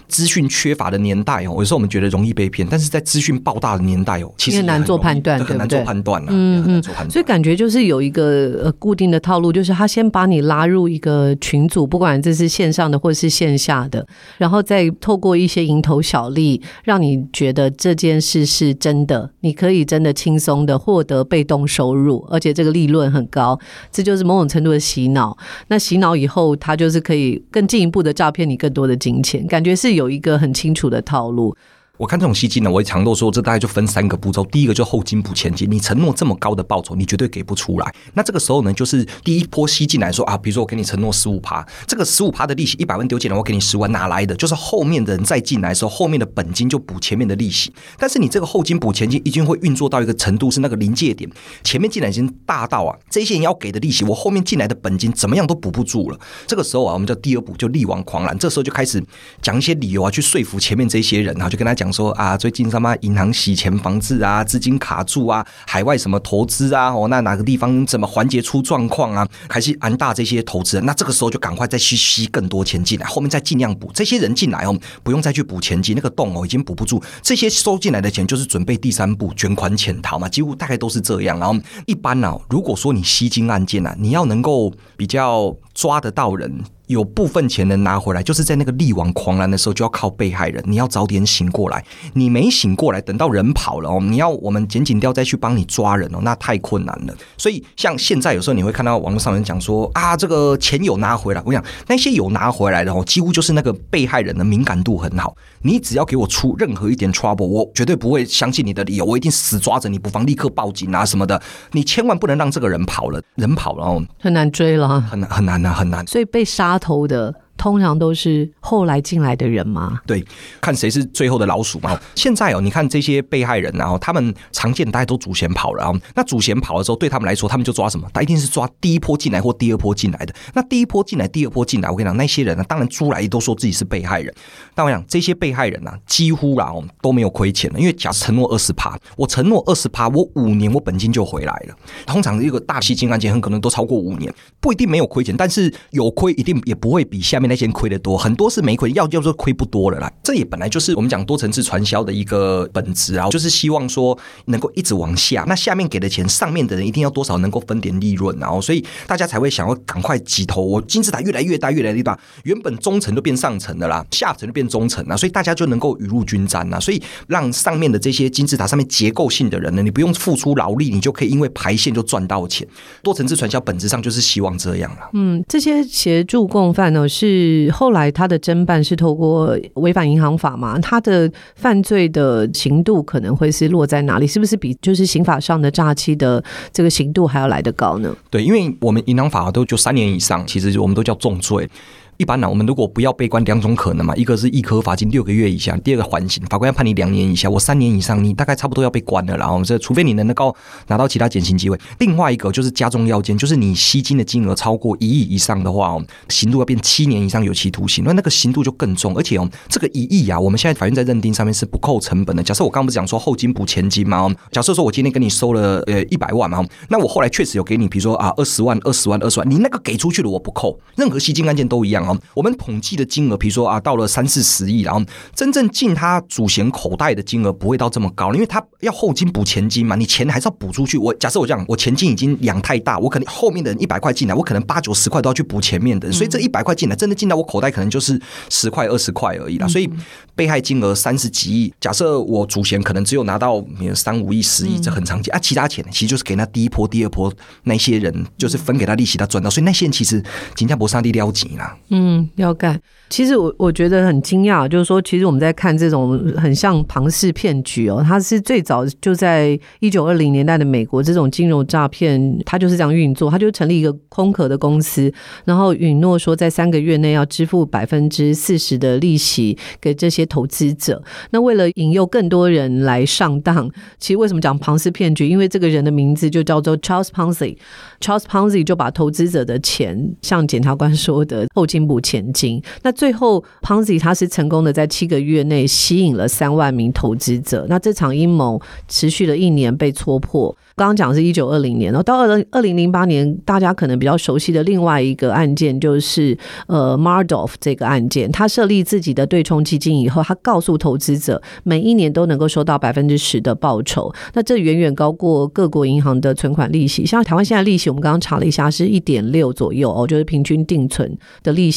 [0.09, 6.29] 资讯缺乏的年代哦，有时候我们觉得容易被骗，但是在资讯爆炸的年代哦，其实很难做判断，很难做判断了。
[6.31, 14.07] 嗯嗯，所以感觉就是有一个呃固定的套路，就是他先把你拉入一个群组，不管这是线上的或是线下的，
[14.38, 20.54] 然后再透过一些蝇头小利，让你觉得这件事是真的，你可以真的轻松。
[20.67, 23.59] 的获得被动收入，而且这个利润很高，
[23.90, 25.35] 这就是某种程度的洗脑。
[25.69, 31.57] 那洗脑以后，他就是可以更进一步的诈骗你更多的金钱，感觉是有一个很清楚的套路。
[31.96, 34.44] 我看这种吸金呢，我也常都说，这大概就分三个步骤。
[34.46, 37.94] 第一个就后金补前金，你承诺这么高的报酬，你绝对给不出来。
[38.14, 44.35] 那这个时候呢，就是第一波吸进来说啊，比如说我给你承诺十五趴，这个十五趴的利息一百万丢进来，我给你十万，哪来的？
[44.35, 47.72] 就是后面的人再进来的时候，后面的本金就补前面的利息。
[47.96, 51.30] 但是你这个后金补前金，已经会运作到一个程度，是那个临界点，
[51.62, 56.18] 前面进来已经大到啊，这些人要给的利息，我后面进来的本金怎么样都补不住了。
[56.48, 58.37] 这个时候啊，我们叫第二步，就力挽狂澜。
[58.37, 59.00] 这时候就开始
[59.40, 62.64] 讲一些理由啊，去说服前面这些人，然后就跟他讲说啊，最近。
[62.75, 81.38] 什么银行洗钱防治啊，资金卡住啊，海外什么投资啊，哦，那哪个地方怎么环节出状况啊，还是安大这些投资人，那这个时候就赶快再去吸更多钱进来，后面再尽量补这些人进来哦，不用再去补前金，那个洞哦已经补不住，这些收进来的钱就是准备第三步卷款潜逃嘛，几乎大概都是这样。
[81.38, 86.62] 然后一般呢、如果说你吸金案件啊，你要能够比较抓得到人。
[86.87, 90.62] 有部分钱能拿回来，就是在那个力挽狂澜的时候，就要靠被害人。
[90.66, 91.82] 你要早点醒过来，
[92.12, 97.14] 你没醒过来，等到人跑了哦，你要我们检警调再去帮你抓人哦，那太困难了。
[97.38, 101.42] 所以像现在有时候你会看到网络上人讲说啊，这个钱有拿回来。
[101.46, 105.34] 我想那些有拿回来的哦，几乎就是那个被害人的敏感度很好。
[105.62, 111.40] 你只要给我出任何一点 trouble，我绝对不会相信你的理由，我一定死抓着你，不妨立刻报警啊什么的。
[111.72, 116.07] 你千万不能让这个人跑了，人跑了哦，很难追了，很难很难那，很难。
[116.07, 117.35] 所以被杀头的。
[117.57, 120.01] 通常都是后来进来的人吗？
[120.07, 120.25] 对，
[120.61, 121.99] 看谁是最后的老鼠嘛。
[122.14, 125.93] 现在哦，你看这些被害人，然后他们常见大家都主嫌跑了啊。
[126.14, 128.09] 那主嫌跑了之后，对他们来说，他们就抓什么？
[128.12, 130.35] 他一定是抓第一波进来或第二波进来的。
[130.53, 134.35] 那第一波进来、第二波进来，我跟你讲，那些人呢，当然出来都说自己是被害人。
[134.75, 141.75] 但我讲这些被害人呢，几乎啊都没有亏钱了，因为假设承诺二十趴，我承诺二十趴，我五年我本金就回来了。
[142.07, 150.12] 通常一个大吸金案件很可能都超过五年，不一定没有亏钱，但是有亏一定也不会比下面那些亏得多，很多是没亏，要叫做亏不多了啦。
[150.22, 160.62] 这也本来就是我们讲多层次传销的一个本质啊，就是希望说能够一直往下，那下面给的钱，上面的人一定要多少能够分点利润，然后所以大家才会想要赶快挤头。
[160.62, 172.66] 我金字塔越来越大，越来越大，原本中层都变上层的啦，下层就变中层了，所以大家就能够雨露均沾了，所以让上面的这些金字塔上面结构性的人呢，你不用付出劳力，你就可以因为排线就赚到钱。
[173.02, 175.11] 多层次传销本质上就是希望这样了。
[175.12, 180.79] 嗯，这些协助共犯呢，是是后来他的侦办是透过违反银行法嘛？
[180.79, 184.27] 他的犯罪的刑度可能会是落在哪里？
[184.27, 186.42] 是不是比就是刑法上的诈欺的
[186.73, 188.14] 这个刑度还要来得高呢？
[188.31, 191.68] 对，因为我们银行法都就三年以上，其实我们都叫重罪。
[192.16, 197.50] 一般呢，我们如果不要被关，两种可能嘛，一个是一科罚金六个月以下，第二个缓刑，法官要判你两年以下。
[197.50, 199.37] 我三年以上，你大概差不多要被关了。
[199.37, 200.55] 然后这除非你能够
[200.87, 201.79] 拿到其他减刑机会。
[201.98, 208.05] 另外一个就是加重要件，就是你吸金的金额超过一亿以上的话，哦，刑度要变七年以上有期徒刑。
[208.05, 212.42] 那那个刑度就更重，而且哦，这个一亿啊，我们现在法院在认定上面是不扣成本的。
[212.42, 214.33] 假设我刚刚不是讲说后金补前金吗？
[214.53, 222.19] 假设说我今天跟你收了呃一百万嘛，那我后来确实有给你，比如说啊二十万、二十万、二十万，你那个给出去了我不扣，任何吸金案件都一样哦。
[222.35, 225.03] 我们统计的金额，比如说啊，到了三四十亿，然后
[225.35, 230.99] 真正进他主嫌口袋的金额不会到这么高，因为他要后金补前金嘛，你钱还是要补出去。
[230.99, 239.67] 我假设我这样，我前金已经养太大，我可能后面的人一百块进来，我可能八九十块都要去补前面的，所以这一百块进来，真的进到我口袋可能就是十块二十块而已啦。
[239.67, 239.88] 所以
[240.35, 243.64] 被害金额三十几亿，假设我主嫌可能只有拿到
[243.95, 245.38] 三五亿、十亿，这很常见啊。
[245.38, 247.33] 其他钱其实就是给那第一波、第二波
[247.64, 249.51] 那些人，就是分给他利息，他赚到。
[249.51, 250.23] 所以那些人其实
[250.55, 251.77] 金价不上地撩紧啦。
[251.96, 252.80] 嗯，要干。
[253.09, 265.12] 其实我我觉得很惊讶，就是说，其实我们在看这种很像庞氏骗局哦，它是最早就在一九二零年代的美国，这种金融诈骗，它就是这样运作，它就成立一个空壳的公司，
[265.44, 271.00] 然后允诺说在三个月内要支付百分之四十的利息给这些投资者。
[271.30, 275.28] 那为了引诱更多人来上当，其实为什么讲庞氏骗局？
[275.28, 282.62] 因为这个人的名字就叫做 Charles Ponzi，Charles Ponzi 就把投资者的钱，像检察官说的后金步前进。
[282.83, 287.66] 那最后，Ponzi 他是成功的在七个月内吸引了三万名投资者。
[287.68, 290.57] 那这场阴谋持续了一年，被戳破。
[290.77, 298.31] 刚刚讲是一九二零年，然后到二零二零零八年，大家可能比较熟悉的另外一个案件就是呃 Mardoff 这个案件。
[298.33, 304.12] 他设立自己的对冲基金以后，他告诉投资者，每一年都能够收到百分之十的报酬。
[304.33, 307.05] 那这远远高过各国银行的存款利息。
[307.05, 311.70] 像台湾现在利息，我们刚刚查了一下，是一点六左右哦，就是平均定存的利。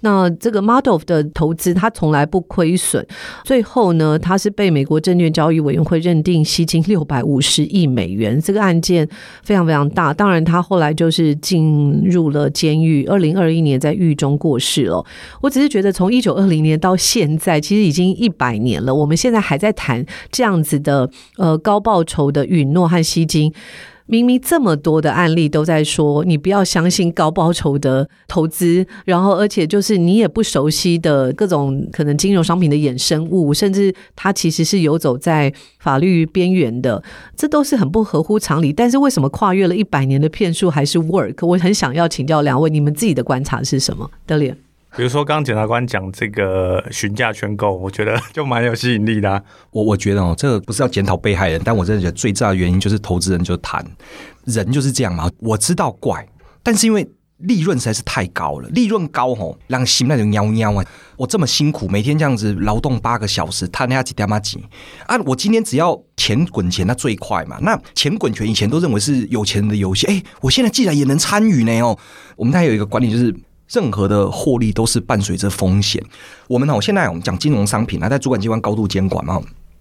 [0.00, 3.06] 那这个 Madoff 的投资，他从来不亏损。
[3.44, 8.40] 最后呢，他是被美国证券交易委员会认定吸金六百五十亿美元。
[8.40, 9.08] 这个案件
[9.42, 15.04] 非常非常大，当然他后来就是进入了监狱，二零二一年在狱中过世了。
[15.40, 23.52] 我只是觉得，从一九二零年到现在，其实已经一百年了，我们现在还在谈这样子的呃高报酬的允诺和吸金。
[24.10, 37.00] 明明这么多的案例都在说，你不要相信高报酬的投资，然后而且就是你也不熟悉的各种可能金融商品的衍生物，甚至它其实是游走在法律边缘的，
[37.36, 38.72] 这都是很不合乎常理。
[38.72, 41.46] 但是为什么跨越了一百年的骗术还是 work？
[41.46, 44.10] 我很想要请教两位，你们自己的观察是什么？
[44.26, 44.56] 德脸。
[44.96, 49.40] 比如说，刚刚检察官讲这个询价圈购，我觉得 就蛮有吸引力的啊。
[49.70, 53.84] 我我觉得哦，这个不是要检讨被害人，但我真的觉得最大的原因就是投资人就贪，
[54.44, 55.30] 人就是这样嘛。
[55.38, 56.26] 我知道怪，
[56.62, 60.84] 但是因为利润实在是太高了，利润高吼，让心那种喵喵啊！
[61.16, 64.62] 我这么辛苦，每天这样子劳动八个小时，他那下几点嘛几
[65.06, 65.16] 啊？
[65.24, 67.56] 我今天只要钱滚钱，那最快嘛。
[67.62, 71.96] 那钱滚钱以前都认为是有钱人的游戏，哎，我现在既然也能参与呢哦。
[72.36, 73.32] 我们还有一个观念就是。
[73.70, 76.02] 任何的获利都是伴随着风险。
[76.48, 79.40] 我们哦，现在我们讲金融商品啊，在主管机关高度监管嘛。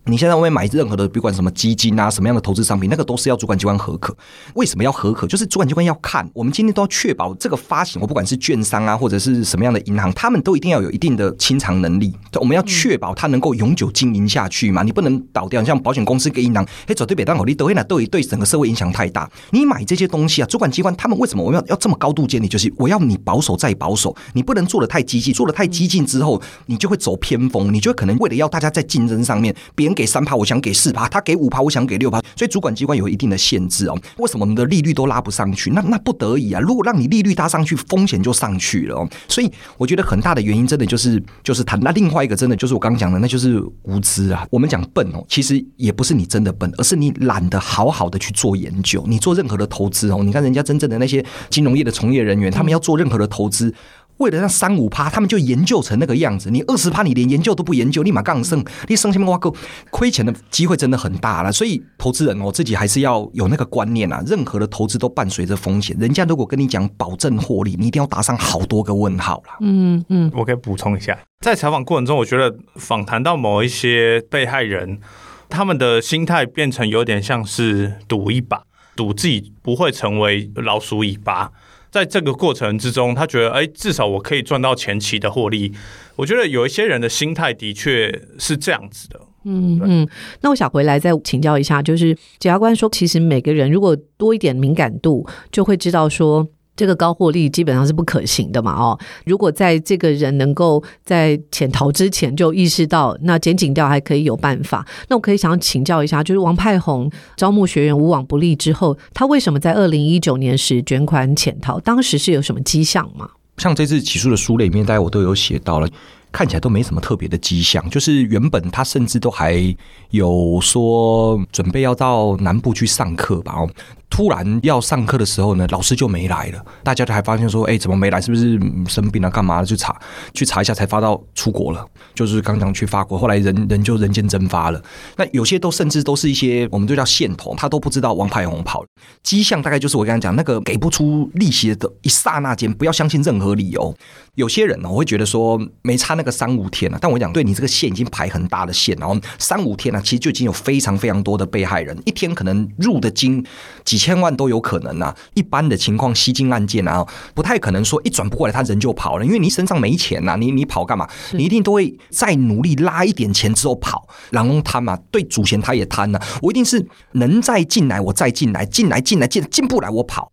[0.09, 4.15] 你现在外面买任何的，不管什么基金啊，什么样的投资商品，那个都是要主管机关核可。
[4.55, 5.27] 为什么要核可？
[5.27, 6.27] 就是主管机关要看。
[6.33, 12.13] 我们今天都要确保这个发行，我不管是券商啊，或者是什么样的银行，他们都一定要有一定的清偿能力。
[12.39, 14.81] 我们要确保它能够永久经营下去嘛。
[14.81, 15.63] 你不能倒掉。
[15.63, 19.29] 像保险公司跟银行，嘿，走对北当口利都会那对对整个社会影响太大。
[19.51, 22.47] 你买这些东西啊，主管机关他们为什么我们要要这么高度监理？
[22.47, 30.69] 就是我要你保守再保守，你不能做得太激进，做得太激进之后，你就会走偏锋，你就可能为了要大家在竞争上面，别人给三趴，我想给。
[30.79, 33.99] 四趴，他给五趴，我想给六趴，所以主管机关有一定的限制哦。
[34.17, 35.71] 为什么我们的利率都拉不上去？
[35.71, 36.61] 那那不得已啊。
[36.61, 39.09] 如果让你利率搭上去，风险就上去了哦。
[39.27, 41.77] 所以我觉得很大的原因，真的就是就是谈。
[41.81, 44.47] 那另外一个，真的就是我刚刚讲的，那就是无知啊。
[44.49, 49.03] 我们讲笨哦，其实也不是你真的笨，而是你懒得好好的去做研究。
[49.05, 53.73] 你做任何的投资哦，你看人家真正的那些金融业的从业人员，他们要做任何的投资。
[54.19, 56.49] 为了那三五趴，他们就研究成那个样子。
[56.49, 59.53] 你二十趴，你连研究都不研究，立马杠升，你生下面挖够，
[59.89, 61.51] 亏钱的机会真的很大了。
[61.51, 64.21] 所以投资人哦，自己还是要有那个观念啊。
[64.27, 69.57] 任何的投资都伴随着风险，人家如果跟你讲保证获利，你一定要打上好多个问号了。
[69.61, 74.99] 嗯嗯，我可以补充一下，在采访过程中，我觉得访谈到某一些被害人，
[75.47, 78.63] 他们的心态变成有点像是赌一把，
[78.97, 81.51] 赌自己不会成为老鼠尾巴。
[81.91, 85.73] 在这个过程之中，他觉得，哎，至少我可以赚到前期的获利。
[86.15, 89.19] 我觉得有一些人的心态的确是这样子的。
[89.45, 90.09] 嗯嗯，
[90.41, 96.47] 那我想回来再请教一下，就是检察官说，其实每个人如果多一点敏感度，就会知道说。
[96.79, 98.71] 这个高获利基本上是不可行的嘛？
[98.71, 104.87] 哦，如果在这个人能够在潜逃之前就意识到，那检警调还可以有办法。
[105.09, 111.77] 那我可以想请教一下，就是王派红招募学员无往不利之后，他为什么在二零一九年时卷款潜逃？
[111.81, 113.29] 当时是有什么迹象吗？
[113.57, 115.89] 像这次起诉的书里面，大家我都有写到了。
[116.31, 119.75] 看起来都没什么特别的迹象，就是原本他甚至都还
[120.11, 123.51] 有说准备要到南部去上课吧。
[123.55, 123.67] 哦，
[124.09, 128.19] 突然要上课的时候呢，老师就没来了，大家都还发现说，哎，怎么没来？
[128.19, 129.29] 是不是生病了？
[129.29, 129.63] 干嘛？
[129.63, 129.95] 去查，
[130.33, 134.81] 去查一下才发到出国了，就是刚刚去法国，后来人人就人间蒸发了。
[135.15, 138.87] 那有些都甚至都是一些我们就叫线头，他都不知道王牌红跑了。
[139.21, 143.95] 迹象大概就是我刚才讲那个给不出利息的一刹那间，不要相信任何理由。
[144.33, 153.45] 有些人呢，我会觉得说没差那个三五天了，但我讲对你这个线已经排很大的线，然后三五天呢，其实就已经有非常非常多的被害人，一天可能入的金
[153.83, 155.15] 几千万都有可能啊。
[155.33, 161.07] 一般的情况，吸金案件啊，不太可能说一转不过来他人就跑了，因为你身上没钱呐，你你跑干嘛？
[161.33, 164.07] 你一定都会再努力拉一点钱之后跑。
[164.31, 170.31] 然后贪嘛，对主嫌他也贪呐，我一定是能再进来我再进来，进来进来进进不来我跑。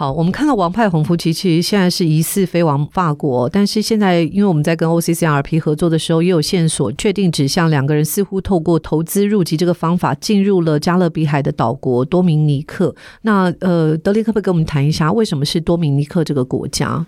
[0.00, 12.94] 好，我们看到王派红夫妻其实现在是疑似飞往法国，但是现在因为我们在跟 OCCRP 合作的时候，也有线索确定指向两个人似乎透过投资入籍这个方法进入了加勒比海的岛国多明尼克。
[13.20, 17.04] 那呃，德林可不可以跟我们谈一下，为什么是多明尼克这个国家？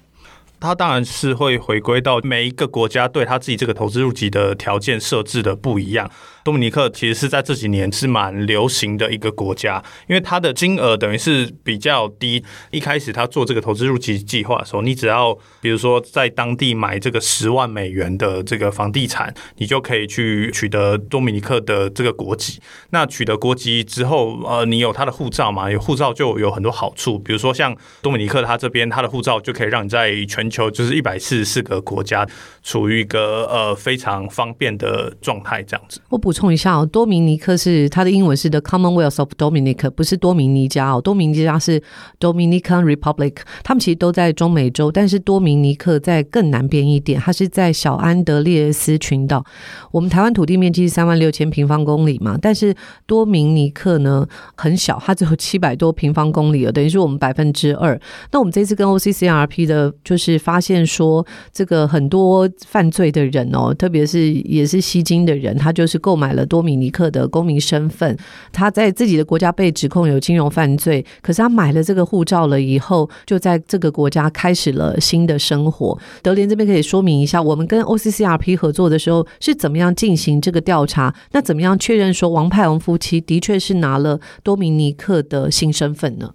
[0.60, 6.08] 他当然是会回归到每一个国家对他自己这个投资入籍的条件设置的不一样。
[6.44, 12.44] 多米尼克其实是在这几年是蛮流行的一个国家，因为它的金额等于是比较低。
[12.72, 22.60] 一开始他做这个投资入籍计划的时候，你只要比如说在当地买这个十万美元的这个房地产，你就可以去取得多米尼克的这个国籍。
[22.90, 25.70] 那取得国籍之后，呃，你有他的护照嘛？
[25.70, 32.26] 有护照就有很多好处，比如说像多米尼克他这边，他的护照就可以让你在全球就是一百四十四个国家
[32.64, 36.00] 处于一个呃非常方便的状态，这样子。
[36.08, 36.31] 我不。
[36.32, 41.78] 补充一下哦，多明尼克是它的英文是 The Commonwealth of Dominica，不是多米尼加哦，多米尼加是
[42.18, 49.44] Dominican Republic，他们其实都在中美洲，但是多明尼克在更南边一点，它是在小安德烈斯群岛。
[49.90, 58.00] 我们台湾土地面积是三万六千平方公里嘛，但是多明尼克呢很小，它只有 七百多平方公里了，等于是我们百分之二。
[58.30, 66.21] 那我们这次跟 OCCRP 的，就是发现说，这个很多犯罪的人哦，特别是也是吸金的人，他就是购买。
[66.22, 68.16] 买了多米尼克的公民身份，
[68.52, 75.98] 他在自己的国家被指控有金融犯罪，可是他买了这个护照了以后，就在这个国家开始了新的生活。
[76.22, 81.12] 德联这边可以说明一下，我们跟 OCCRP 合作的时候是怎么样进行这个调查？
[81.32, 86.30] 那怎么样确认说王派鸿夫妻的确是拿了多米尼克的新身份呢？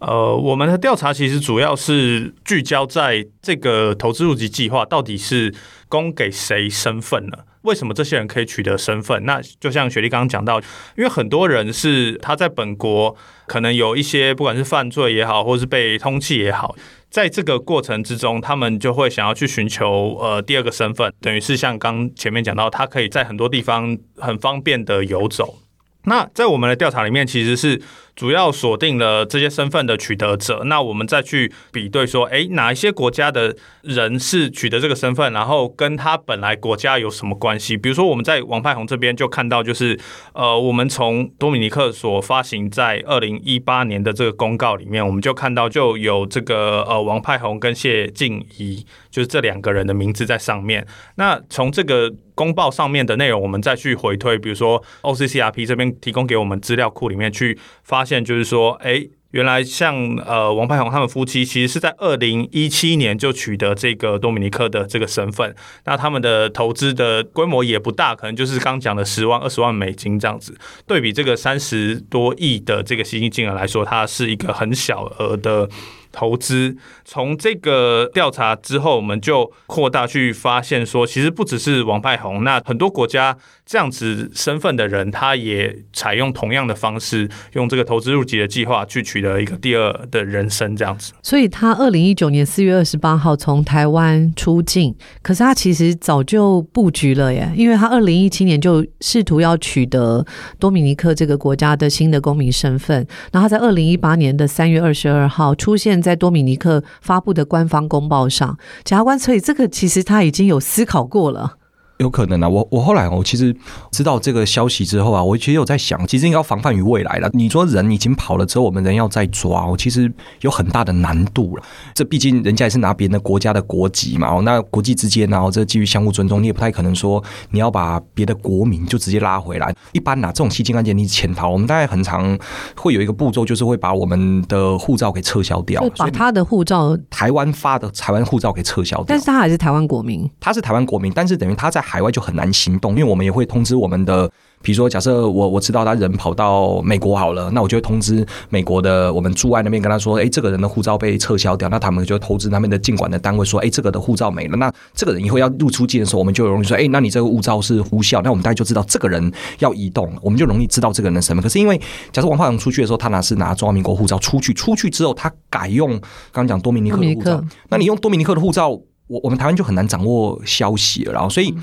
[0.00, 5.54] 呃，我们的调查其实主要是聚焦在这个投资入籍计划到底是
[5.88, 7.36] 供给谁身份呢？
[7.62, 9.26] 为什么这些人可以取得身份？
[9.26, 10.58] 那就像雪莉刚刚讲到，
[10.96, 13.14] 因为很多人是他在本国
[13.46, 16.74] 可能有一些不管是犯罪也好，或是被通缉也好，
[17.10, 25.58] 在这个过程之中，他们就会想要去寻求呃第二个身份，等于是像刚前面讲到，他可以在很多地方很方便的游走。
[26.04, 27.82] 那在我们的调查里面，其实是。
[28.20, 37.78] 主要锁定了这些身份的取得者，那我们再去比对说，哎，哪一些国家的人是取得这个身份，然后跟他本来国家有什么关系？
[37.78, 39.98] 比如说我们在王派红这边就看到，就是
[40.34, 50.86] 呃，我们从多米尼克所发行在二零一八年的这个公告里面，我们就看到就有这个呃王派红跟谢静怡，就是这两个人的名字在上面。
[51.14, 58.09] 那从这个公报上面的内容，我们再去回推，比如说 OCCRP 这边提供给我们资料库里面去发。
[58.10, 59.94] 现就是说，哎，原来像
[60.26, 65.54] 呃王派红他们夫妻，其实是在二零一七年就取得这个多米尼克的这个身份。
[65.84, 70.58] 那他们的投资的规模也不大，可能就是刚讲的十万、二十万美金这样子。
[70.88, 75.68] 对比这个三十多亿的这个吸金金额来说，它是一个很小额的
[76.10, 76.76] 投资。
[77.04, 83.36] 从这个调查之后，我们就扩大去发现说，其实不只是王派红，那很多国家
[83.70, 91.12] 这样子身份的人，他也采用同样的方式，用这个投资入籍的计划去取得一个第二的人生，这样子。
[91.22, 100.26] 所以他二零一九年四月二十八号从台湾出境，可是他其实早就布局了耶，因为他二零一七年就试图要取得
[100.58, 111.58] 多米尼克这个国家的新的公民身份，然后在二零一八年的三月二十二号出现在多米尼克发布的官方公报上，检察官，所以这个其实他已经有思考过了。
[112.00, 113.54] 有可能啊，我我后来我其实
[113.92, 117.28] 知道这个消息之后啊，我其实有在想，其实应该要防范于未来了。
[117.34, 120.10] 你说人已经跑了之后，我们人要再抓，我其实
[120.40, 121.62] 有很大的难度了。
[121.94, 129.74] 这毕竟人家也是拿别人的国家的国籍嘛，哦，那国际之间，然后这基于相互尊重，你也不太可能说你要把别的国民就直接拉回来。
[129.92, 132.38] 一般呐，这种吸金案件你潜逃，我们大概很常
[132.76, 139.04] 会有一个步骤，就是会把我们的护照给撤销掉，把他的护照台湾发的台湾护照给撤销掉。
[139.06, 141.84] 但是他还是台湾国民，他是台湾国民，但是等于他在。
[141.90, 144.30] 海外就很难行动，因为我们也会通知我们的，
[144.62, 161.42] 比如说，假设我我知道他人跑到美国好了，那我就会通知美国的我们驻外那边跟他说，哎，这个人的护照被撤销掉，那他们就通知他们的进管的单位说，哎，这个的护照没了，那这个人以后要入出境的时候，我们就容易说，哎，那你这个护照是无效，那我们大家就知道这个人要移动，我们就容易知道这个人的身份。
[161.42, 161.76] 可是因为
[162.12, 165.90] 假设王浩洋出去的时候，他拿是拿中华民国护照出去，出去之后他改用
[166.30, 168.78] 刚刚讲多米尼克的护照，那你用多米尼克的护照，
[169.10, 171.54] 我我们台湾就很难掌握消息了，然后所以。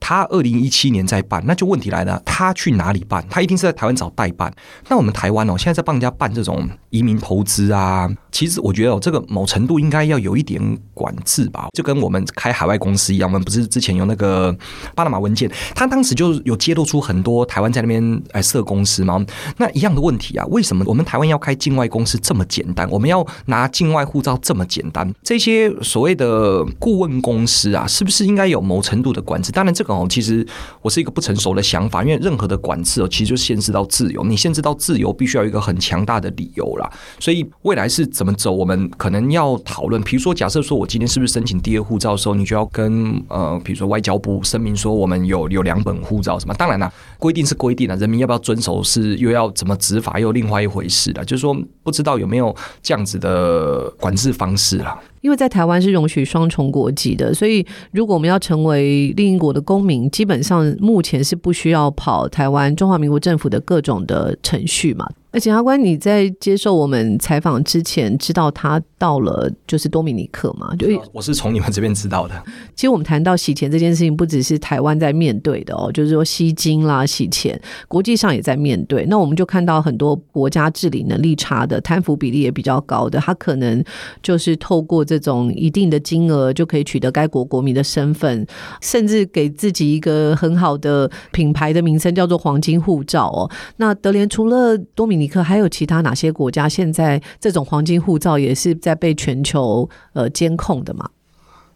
[0.00, 3.24] 他二零一七年在办，那就问题来了，他去哪里办？
[3.30, 4.52] 他一定是在台湾找代办。
[4.88, 10.60] 那我们台湾哦，现在在帮人家办这种移民投资啊，其实我觉得哦，这个某程度应该要有一点
[10.94, 13.30] 管制吧，就跟我们开海外公司一样。
[13.30, 14.56] 我们不是之前有那个
[14.96, 19.24] 巴拿马文件，他当时就有揭露出很多台湾在那边来设公司嘛。
[19.58, 22.90] 那一样的问题啊，为什么我们台湾要开境外公司这么简单？
[22.90, 25.12] 我们要拿境外护照这么简单？
[25.22, 29.52] 这些所谓的顾问公司啊，是不是应该有某程度的管制？
[29.52, 29.89] 当然这个。
[29.90, 30.46] 哦，其实
[30.82, 34.24] 我是一个不成熟的想法，因为任何的管制哦，其实就限制到自由。
[34.24, 36.90] 你限制到自由，必须要有一个很强大的理由啦。
[37.18, 40.00] 所以未来是怎么走，我们可能要讨论。
[40.02, 46.54] 比如说，假设说我今天是不是申请第二护照的时候，你就要跟呃，比如说外交部声明说我们有有两本护照什么？
[46.54, 51.24] 当然了，规定是规定了，人民要不要遵守是又要怎么执法，又另外一回事了。
[51.24, 54.98] 就是说，不知道有没有这样子的管制方式了。
[55.20, 65.06] 因为在台湾是容许双重国籍的，所以如果我们要成为另一国的公民，基本上目前是不需要跑台湾中华民国政府的各种的程序嘛。
[65.32, 70.74] 而检察官，你在接受我们采访之前，知道他到了就是多米尼克吗？
[70.76, 72.34] 就我是从你们这边知道的。
[72.74, 79.06] 其实我们谈到洗钱这件事情，不只是台湾在面对的哦，就是说吸金啦、洗钱，国际上也在面对。
[79.06, 83.82] 那我们就看到很多国家治理能力差的、贪腐比例也比较高的，他可能
[84.22, 88.44] 就是透过这种一定的金额就可以取得该国国民的身份，
[88.80, 93.48] 甚至给自己一个很好的品牌的名称，叫做黄金护照哦。
[93.76, 101.10] 那德联除了多米尼克还有其他哪些国家现在这种黄金护照也是在被全球呃监控的吗？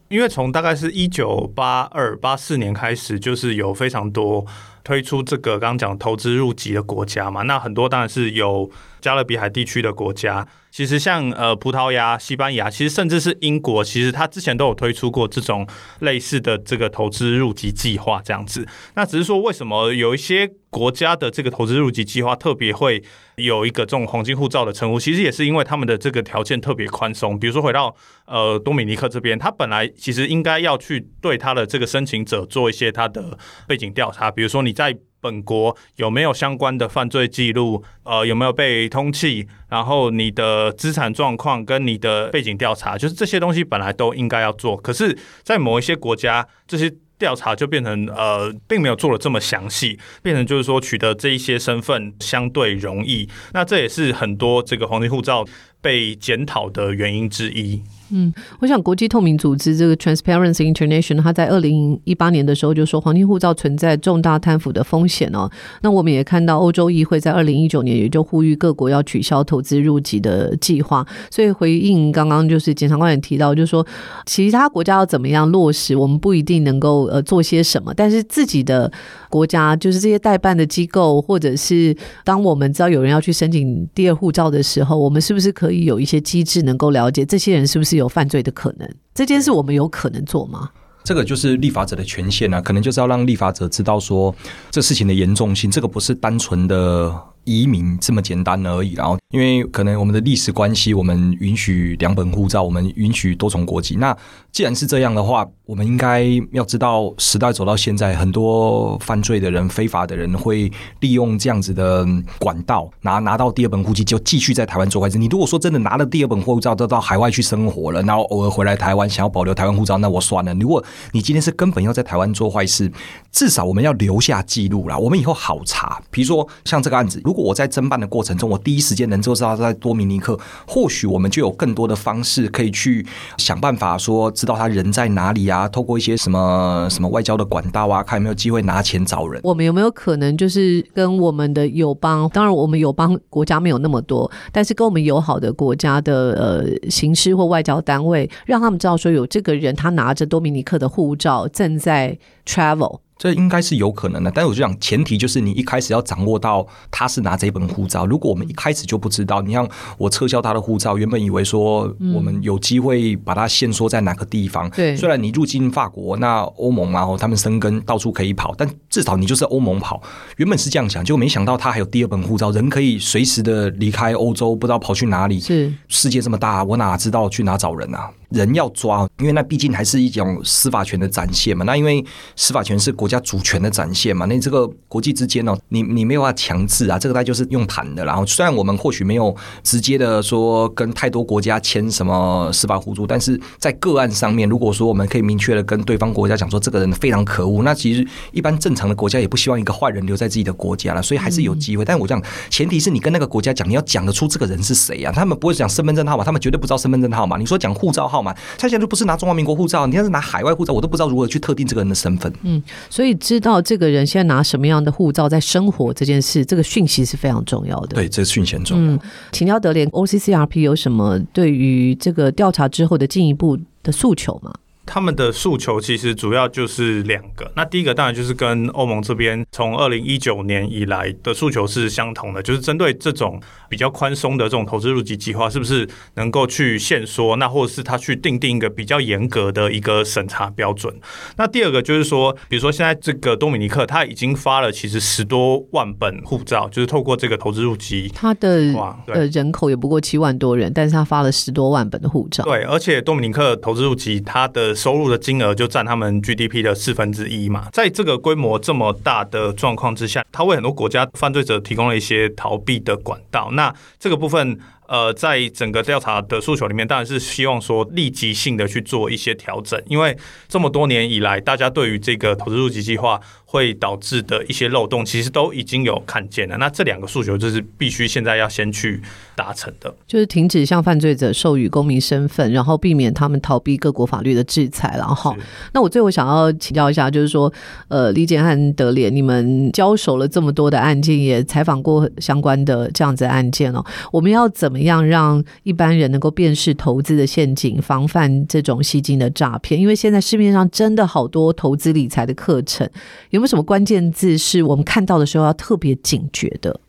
[0.08, 4.44] 因为从大概是一九八二八四年开始，就是有非常多
[4.84, 8.70] 推出这个刚刚讲投资入籍的国家嘛，那很多当然是有
[9.00, 10.46] 加勒比海地区的国家。
[10.70, 15.64] 其实像呃葡萄牙、西班牙，其实甚至是英国，其实它之前都有推出过这种
[16.00, 18.66] 类似的这个投资入籍计划这样子。
[18.94, 23.00] 那只是说为什么有一些国家的这个投资入籍计划特别会
[23.36, 24.98] 有一个这种黄金护照的称呼？
[24.98, 27.38] 其实也是因为他们的这个条件特别宽松。
[27.38, 27.94] 比如说回到
[28.26, 34.98] 呃多米尼克这边，他本来其实应该要去对他的这个申请者做一些他的背景调查，比如说你在。
[35.24, 37.82] 本国有没有相关的犯罪记录？
[38.02, 39.48] 呃，有没有被通缉？
[39.70, 44.76] 然后你的资产状况跟你的背景调查，就是这些东西本来都应该要做。
[44.76, 53.26] 可是，在某一些国家，这些调查就变成呃，并没有做的这么详细，变成就是说取得这一些身份相对容易。
[53.54, 55.42] 那这也是很多这个黄金护照
[55.84, 57.82] 被检讨的原因之一。
[58.10, 65.50] 嗯，我想国际透明组织这个 Transparency International，他在二零一八年的时候就说黄金护照存在重大贪腐的风险哦。
[65.80, 71.04] 那我们也看到欧洲议会在二零一九年也就呼吁各国要取消投资入籍的计划。
[71.30, 73.84] 所以回应刚刚就是检察官也提到，就是说
[74.26, 78.92] 其他国家要怎么样落实，我们不一定能够呃做些什么，但是自己的
[79.30, 88.08] 国家就是这些代办的机构，或者是当我们知道有人要去申请第二护照的时候，我们是不是可以有一些机制能够了解这些人是不是有。
[88.14, 90.70] 犯罪的可能，这件事我们有可能做吗？
[91.02, 94.32] 这个就是立法者的权限啊，可能就是要让立法者知道说
[94.70, 97.12] 这事情的严重性，这个不是单纯的
[97.44, 98.94] 移民这么简单而已。
[98.94, 103.96] 然后，因为可能我们的历史关系，我们允许两本护照，我们允许多重国籍。
[103.96, 104.16] 那
[104.52, 110.70] 既然是这样的话，我们应该要知道，时代走到现在，很多犯罪的人、非法的人会
[111.00, 112.06] 利用这样子的
[112.38, 115.18] 管道拿拿到第二本户籍，就继续在台湾做坏事。
[115.18, 120.54] 你如果说真的拿了第二本护照，都到海外去生活了，然后偶尔回来台湾想要保留台湾护照，那我算了。
[120.54, 120.82] 如果
[121.12, 122.90] 你今天是根本要在台湾做坏事，
[123.32, 126.00] 至少我们要留下记录啦，我们以后好查。
[126.10, 133.04] 比如说像这个案子，如果我在侦办的过程中，我第一时间能够知道他在多米尼克，或许我们就有更多的方式可以去
[133.36, 139.40] 想办法说知道他人在哪里啊，透过一些什么什么外交的管道啊，看有没有机会拿钱找人。
[139.42, 152.16] 我们有没有可能就是跟我们的友邦，当然我们友邦国家没有那么多，但是跟我们友好的国家的呃行施或外交单位，让他们知道说有这个人他拿着多米尼克的护照正在
[152.46, 153.00] travel。
[153.16, 158.04] 这应该是有可能的，但是我就讲，前提就是你一开始要掌握到他是拿这本护照。
[158.04, 161.82] 如果我们一开始就不知道，你像我撤销他的护照，原本以为说
[162.14, 164.68] 我们有机会把它限缩在哪个地方。
[164.70, 170.02] 对，虽然你入境法国，那欧盟然后，他们生根到处可以跑，但至少你就是欧盟跑。
[170.36, 175.38] 原本是这样想，结果没想到他还有第二本护照，人可以随时的离开欧洲，不知道跑去哪里。
[175.38, 178.10] 是世界这么大，我哪知道去哪找人啊？
[178.34, 181.64] 人要抓，因为那毕竟还是一种司法权的展现嘛。
[181.64, 182.04] 那因为
[182.36, 184.26] 司法权是国家主权的展现嘛。
[184.26, 186.98] 那这个国际之间呢，你你没有办法强制啊。
[186.98, 188.04] 这个大概就是用谈的。
[188.04, 201.02] 然后虽然我们或许没有直接的说跟太多国家签什么司法互助，但是在个案上面，如果说我们可以明确的跟对方国家讲说这个人非常可恶，那其实一般正常的国家也不希望一个坏人留在自己的国家了。
[201.02, 201.84] 所以还是有机会。
[201.84, 205.12] 但我讲前提是你跟那个国家讲，你要讲得出这个人是谁啊？
[205.12, 207.36] 他们不会讲身份证号码，他们绝对不知道身份证号码。
[207.36, 208.34] 你说讲护照号码。
[208.58, 212.32] 他现在就不是拿中华民国护照，你要是拿海外护照，我都不知道如何去特定这个人的身份。
[212.42, 217.96] 嗯，所以知道这个人现在拿什么样的护照在生活这件事，这个讯息是非常重要的。
[217.96, 218.92] 对，这个讯息很重要。
[218.92, 218.98] 嗯，
[219.30, 224.52] 请教德联，OCCRP 有什么对于这个调查之后的进一步的诉求吗？
[224.86, 227.50] 他们的诉求其实主要就是两个。
[227.56, 237.36] 那第一个当然就是跟欧盟这边从二零一九年以来的诉求是相同的，就是针对这种比较宽松的这种投资入籍计划，是不是能够去限缩？
[237.36, 240.94] 那或者是他去定定一个比较严格的一个审查标准？
[241.36, 248.72] 那第二个就是说，比如说现在这个多米尼克他已经发了其实十多万本护照，就是透过这个投资入籍，他的
[249.06, 252.44] 呃人口也不过七万多人，但是他发了十多万本的护照。
[252.44, 263.50] 对，而且多米尼克投资入籍他的收入的金额就占他们 GDP 的四分之一嘛，在这个规模这么大的状况之下，他为很多国家犯罪者提供了一些逃避的管道。
[263.52, 264.58] 那这个部分，
[264.94, 270.16] 呃，在整个调查的诉求里面，当然是希望说立即性的去做一些调整，因为
[270.48, 273.20] 这么多年以来，大家对于这个投资入籍计划。
[273.46, 276.56] 会导致的一些漏洞，其实都已经有看见了。
[276.56, 279.00] 那这两个诉求就是必须现在要先去
[279.36, 284.96] 达成的，就是停止向犯罪者授予公民身份，然后避免他们逃避各国法律的制裁。
[284.98, 285.36] 然后，
[285.72, 287.52] 那我最后想要请教一下，就是说，
[287.86, 293.84] 呃，李简和德联，你们交手了这么多的案件，也采访过相关的这样子的案件哦。
[294.10, 299.78] 我们要怎么样让一般人能够辨识投资的陷阱，防范这种吸金的诈骗？
[299.80, 302.88] 因为现在市面上真的好多投资理财的课程，
[303.30, 306.80] 有没有什么关键字是我们看到的时候要特别警觉的？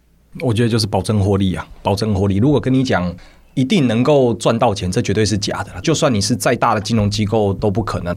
[0.42, 2.38] 我觉得就是保证获利啊，保证获利。
[2.38, 3.16] 如果跟你讲
[3.54, 5.82] 一定能够赚到钱，这绝对是假的了。
[5.82, 8.16] 就算你是再大的金融机构都不可能。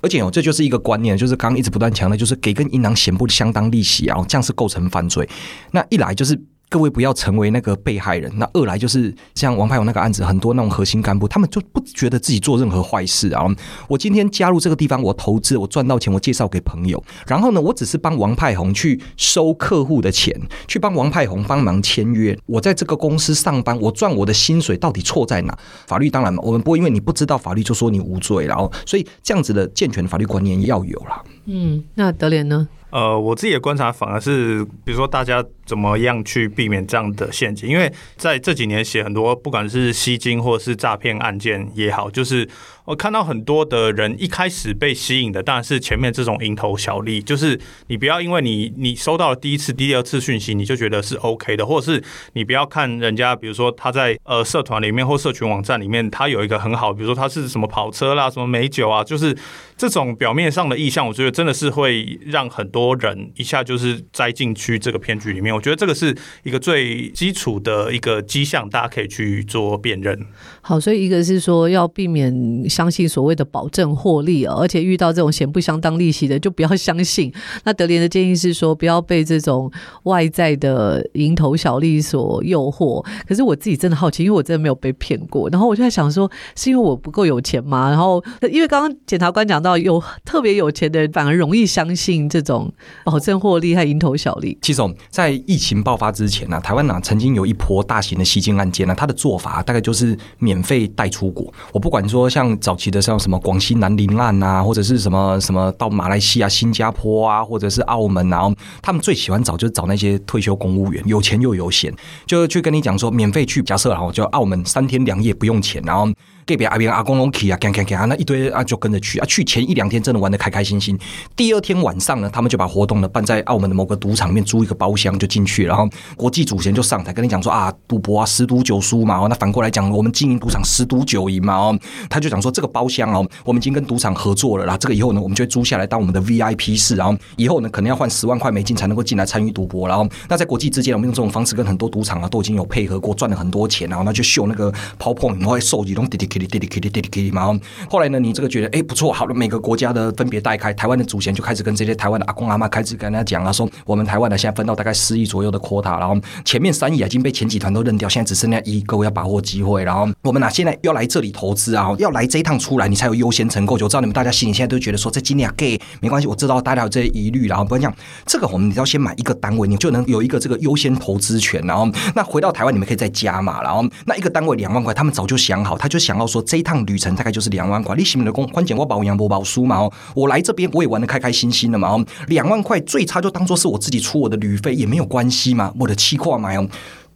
[0.00, 5.28] 而且哦，这就是一个观念，就是刚刚一直不断强调，就是给跟银行显不相当利息啊，这样是构成犯罪。
[5.70, 6.40] 那一来就是。
[6.72, 8.32] 各位不要成为那个被害人。
[8.36, 13.44] 那二来就是像王派勇那个案子，很多那种核心干部，他们就不觉得自己做任何坏事啊。
[13.88, 17.04] 我今天加入这个地方，我投资，我赚到钱，我介绍给朋友。
[17.26, 20.34] 然后呢，我只是帮王派红去收客户的钱，
[20.66, 22.34] 去帮王派红帮忙签约。
[22.46, 25.54] 我在这个公司上班，我赚我的薪水，到底错在哪？
[25.86, 28.46] 法律当然，我们不会因为你不知道法律就说你无罪。
[28.46, 31.22] 然后，所以这样子的健全的法律观念要有了。
[31.44, 32.66] 嗯，那德联呢？
[32.90, 35.42] 呃，我自己的观察反而是，比如说大家
[35.72, 42.46] 怎么样去避免这样的陷阱，因为在这几年写很多，不管是吸金或者是诈骗案件也好，就是。
[42.84, 47.56] 我看到很多的人一开始被吸引的当然是前面这种蝇头小利，就是
[47.86, 52.02] 你不要因为你你收到了第一次、第二次讯息，你就觉得是 OK 的，或者是
[52.32, 59.32] 你不要看人家，比如说他在呃社团里面或社群网站里面，他有一个很好，比如说他是什么跑车啦、什么美酒啊，就是
[59.76, 65.54] 这种表面上的意向，我觉得真的是会让很多人一下就是栽进去这个骗局里面。
[65.62, 70.18] 觉得这个是一个最基础的一个迹象，大家可以去做辨认。
[70.60, 77.32] 好，所以一个是说要避免相信所谓的保证获利哦，而且遇到这种嫌不相当利息的就不要相信。
[77.64, 79.70] 那德联的建议是说，不要被这种
[80.04, 83.04] 外在的蝇头小利所诱惑。
[83.28, 87.88] 可是我自己真的好奇，因为我真的没有被骗过，然后我就在想说，是因为我不够有钱吗？
[87.88, 92.72] 然后因为刚刚检察官讲到，有特别有钱的人反而容易相信这种
[93.04, 94.56] 保证获利和蝇头小利。
[94.62, 101.52] 其实在疫情爆发之前呢、台湾呢、曾经有一波大型的吸金案件呢、啊，它的做法大概就是免费带出国。
[101.72, 111.94] 我不管说像早期的像什么广西南宁案啊，或者是什么什么到马来西亚、新加坡啊，或者是澳门啊，他们最喜欢找就是找那些退休公务员，有钱又有闲，
[112.26, 116.08] 就去跟你讲说免费去，假设然后就澳门三天两夜不用钱，然后。
[116.44, 119.26] 隔壁阿边阿公拢去啊，看看看啊，那一堆啊就跟着去啊。
[119.26, 120.98] 去前一两天真的玩得开开心心，
[121.36, 131.78] 第二天晚上呢，他们就把活动呢办在澳门的某个赌场面，租一个包厢就进去，然后国际主权就上台跟你讲说啊，赌博啊十赌九输嘛，哦，那反过来讲，我们经营赌场十赌九赢嘛，哦，
[132.10, 147.58] 他就讲说这个包厢哦，我们已经跟赌场合作了啦，这个以后呢，我们就会租下来当我们的 VIP 室，然后以后呢，可能要换十万块美金才能够进来参与赌博，然后那在国际之间，我们用这种方式跟很多赌场啊都已经有配合过，赚了很多钱，然后那就秀那个 PowerPoint，然后收集，拢滴滴滴滴滴滴滴可以吗？
[147.88, 159.82] 后来呢，你这个觉得哎不错，好了，每个国家的分别带开，台湾的主权就开始跟这些台湾的阿公阿妈开始跟他讲啊，说我们台湾呢现在分到大概十亿左右的 quota，然后前面三亿已经被前几团都认掉，现在只剩下一，各位要把握机会。
[159.84, 163.76] 然后我们呢、啊，现在要来这里投资啊，要来这一趟出来，你才有优先承购。
[163.76, 167.94] 就知道你们大家心里现在都觉得说这今年给没关系，我知道大家有这些疑虑，然后不然讲
[168.26, 171.60] 这个，我们你要先买一个单位，你就能有一个这个优先投资权。
[171.62, 177.82] 然后那回到台湾，你们可以再加嘛，然后那一个单位两万块，他们早就想好，他就想说这一趟旅程大概就是两万。
[177.82, 186.68] 管理型的工，关键我保养不保输嘛哦，我来这边我也玩的开开心心的嘛哦，两万块最差就当做是我自己出我的旅费也没有关系嘛，我的气话嘛哦。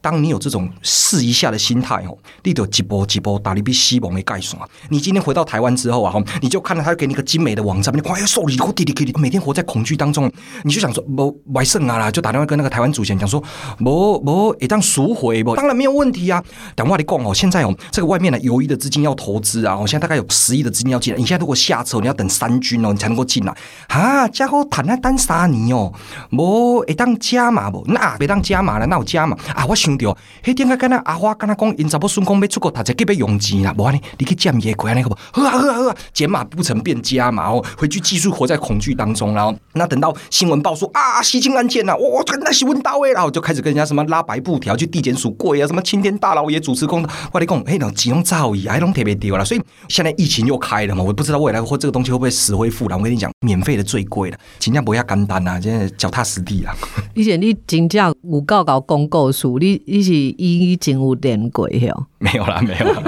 [0.07, 4.57] 当你有这种试一下的心态哦，你就一波一波打你比西蒙的概算。
[4.89, 10.31] 你今天回到台湾之后啊，你就看到他给你一个精美的网站，你快要受理，我弟弟弟弟每天活在恐惧当中，
[10.63, 13.43] 你就想说不外省啊啦，就打电话跟那个台湾主席讲说，
[13.79, 16.41] 不不一旦赎回不，当然没有问题啊。
[16.77, 23.53] 等话你讲哦，现在哦，这个外面呢有亿的资金要投资啊，我现在大概有十亿的资金要进来，你现在如果下车，你要等三军哦，你才能够进来
[23.89, 24.29] 啊。
[24.29, 25.93] 家伙谈那单啥你哦，
[26.31, 29.96] 不一旦加码不，那别当加码了，那我加码啊，我想。
[29.97, 30.09] 对，
[30.45, 33.75] 迄点个跟那阿花跟他讲，因查某孙讲要出国读册，急要用钱啦。
[33.77, 35.17] 无安尼，你去占野鬼安尼好不？
[35.33, 39.35] 好啊好啊好啊，减码不成变加码哦，回去继续活在恐惧当中。
[39.35, 47.11] 然后，那等到新闻报说啊，吸金案件呐，哇，那新闻到位了，然后就开始跟人家什么拉白布条去地检署跪啊，什么青天大老爷主持公道。
[47.33, 49.45] 我跟你讲，嘿，那金融造诣还拢特别丢了。
[49.45, 52.99] 所以现在疫情又开了嘛，我不知道未来或这个东西会不会死灰复燃。
[52.99, 56.75] 我跟你讲，免费的最贵了，真正不要简单啊，现在脚踏实地啊。
[57.15, 60.26] 以前你真正有够搞公告数，你你是。
[60.39, 63.03] 已经有点鬼哟，没有啦，没有啦。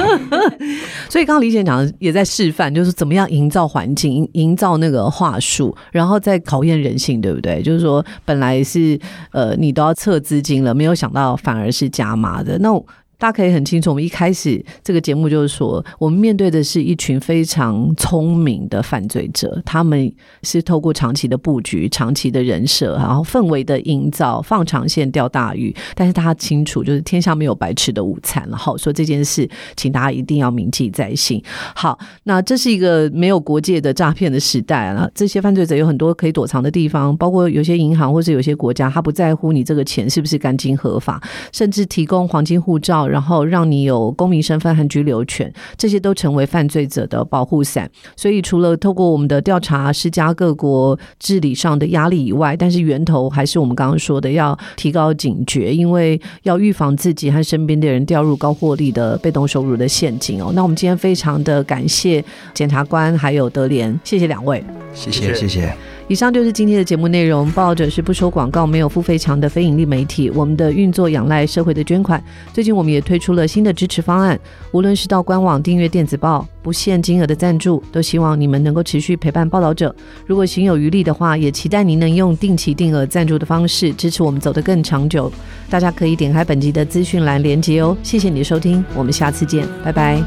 [1.08, 7.60] 所以刚刚李姐讲的也在示范，就是怎么样营造环境，营造那个话术，然后再考验人性，对不对？
[7.62, 8.98] 就是说，本来是
[9.32, 12.70] 呃，你都要撤资金了，没有想到反而是加码的那。
[13.18, 20.12] 大家可以很清楚，我们一开始这个节目就是说，我们面对的是一群非常聪明的犯罪者，他们
[20.44, 25.74] 是透过长期的布局、长期的人设，然后氛围的营造，放长线钓大鱼。
[25.96, 28.56] 但是大家清楚，就是天下没有白吃的午餐了。
[28.56, 31.42] 好，所以这件事，请大家一定要铭记在心。
[31.74, 41.20] 好，那这是一个没有国界的诈骗的时代了，这些犯罪者有很多可以躲藏的地方，包括有些银行或是有些国家，他不在乎你这个钱是不是干净合法，
[41.52, 43.07] 甚至提供黄金护照。
[43.09, 47.90] 然后让你有公民身份和居留权，这些都成为犯罪者的保护伞。
[48.16, 60.52] 所以，除了透过我们的调查施加各国治理上的压力以外，但是源头还是我们刚刚说的，要提高警觉，因为要预防自己和身边的人掉入高获利的被动收入的陷阱哦。
[60.54, 65.48] 那我们今天非常的感谢检察官还有德联，谢谢两位，谢谢谢谢。
[65.48, 67.50] 谢谢以上就是今天的节目内容。
[67.52, 70.30] 报道者是不收广告、没有付费墙的非盈利媒体。
[70.30, 72.22] 我们的运作仰赖社会的捐款。
[72.50, 74.38] 最近我们也推出了新的支持方案，
[74.72, 79.94] 无论是到官网订阅电子报，不限金额的赞助，都希望你们能够持续陪伴报道者。
[80.26, 85.30] 如果行有余力的话，也期待您能用定期定额赞助的方式支持我们走得更长久。
[85.68, 87.94] 大家可以点开本集的资讯栏连接哦。
[88.02, 90.22] 谢谢你的收听，我们下次见，拜拜。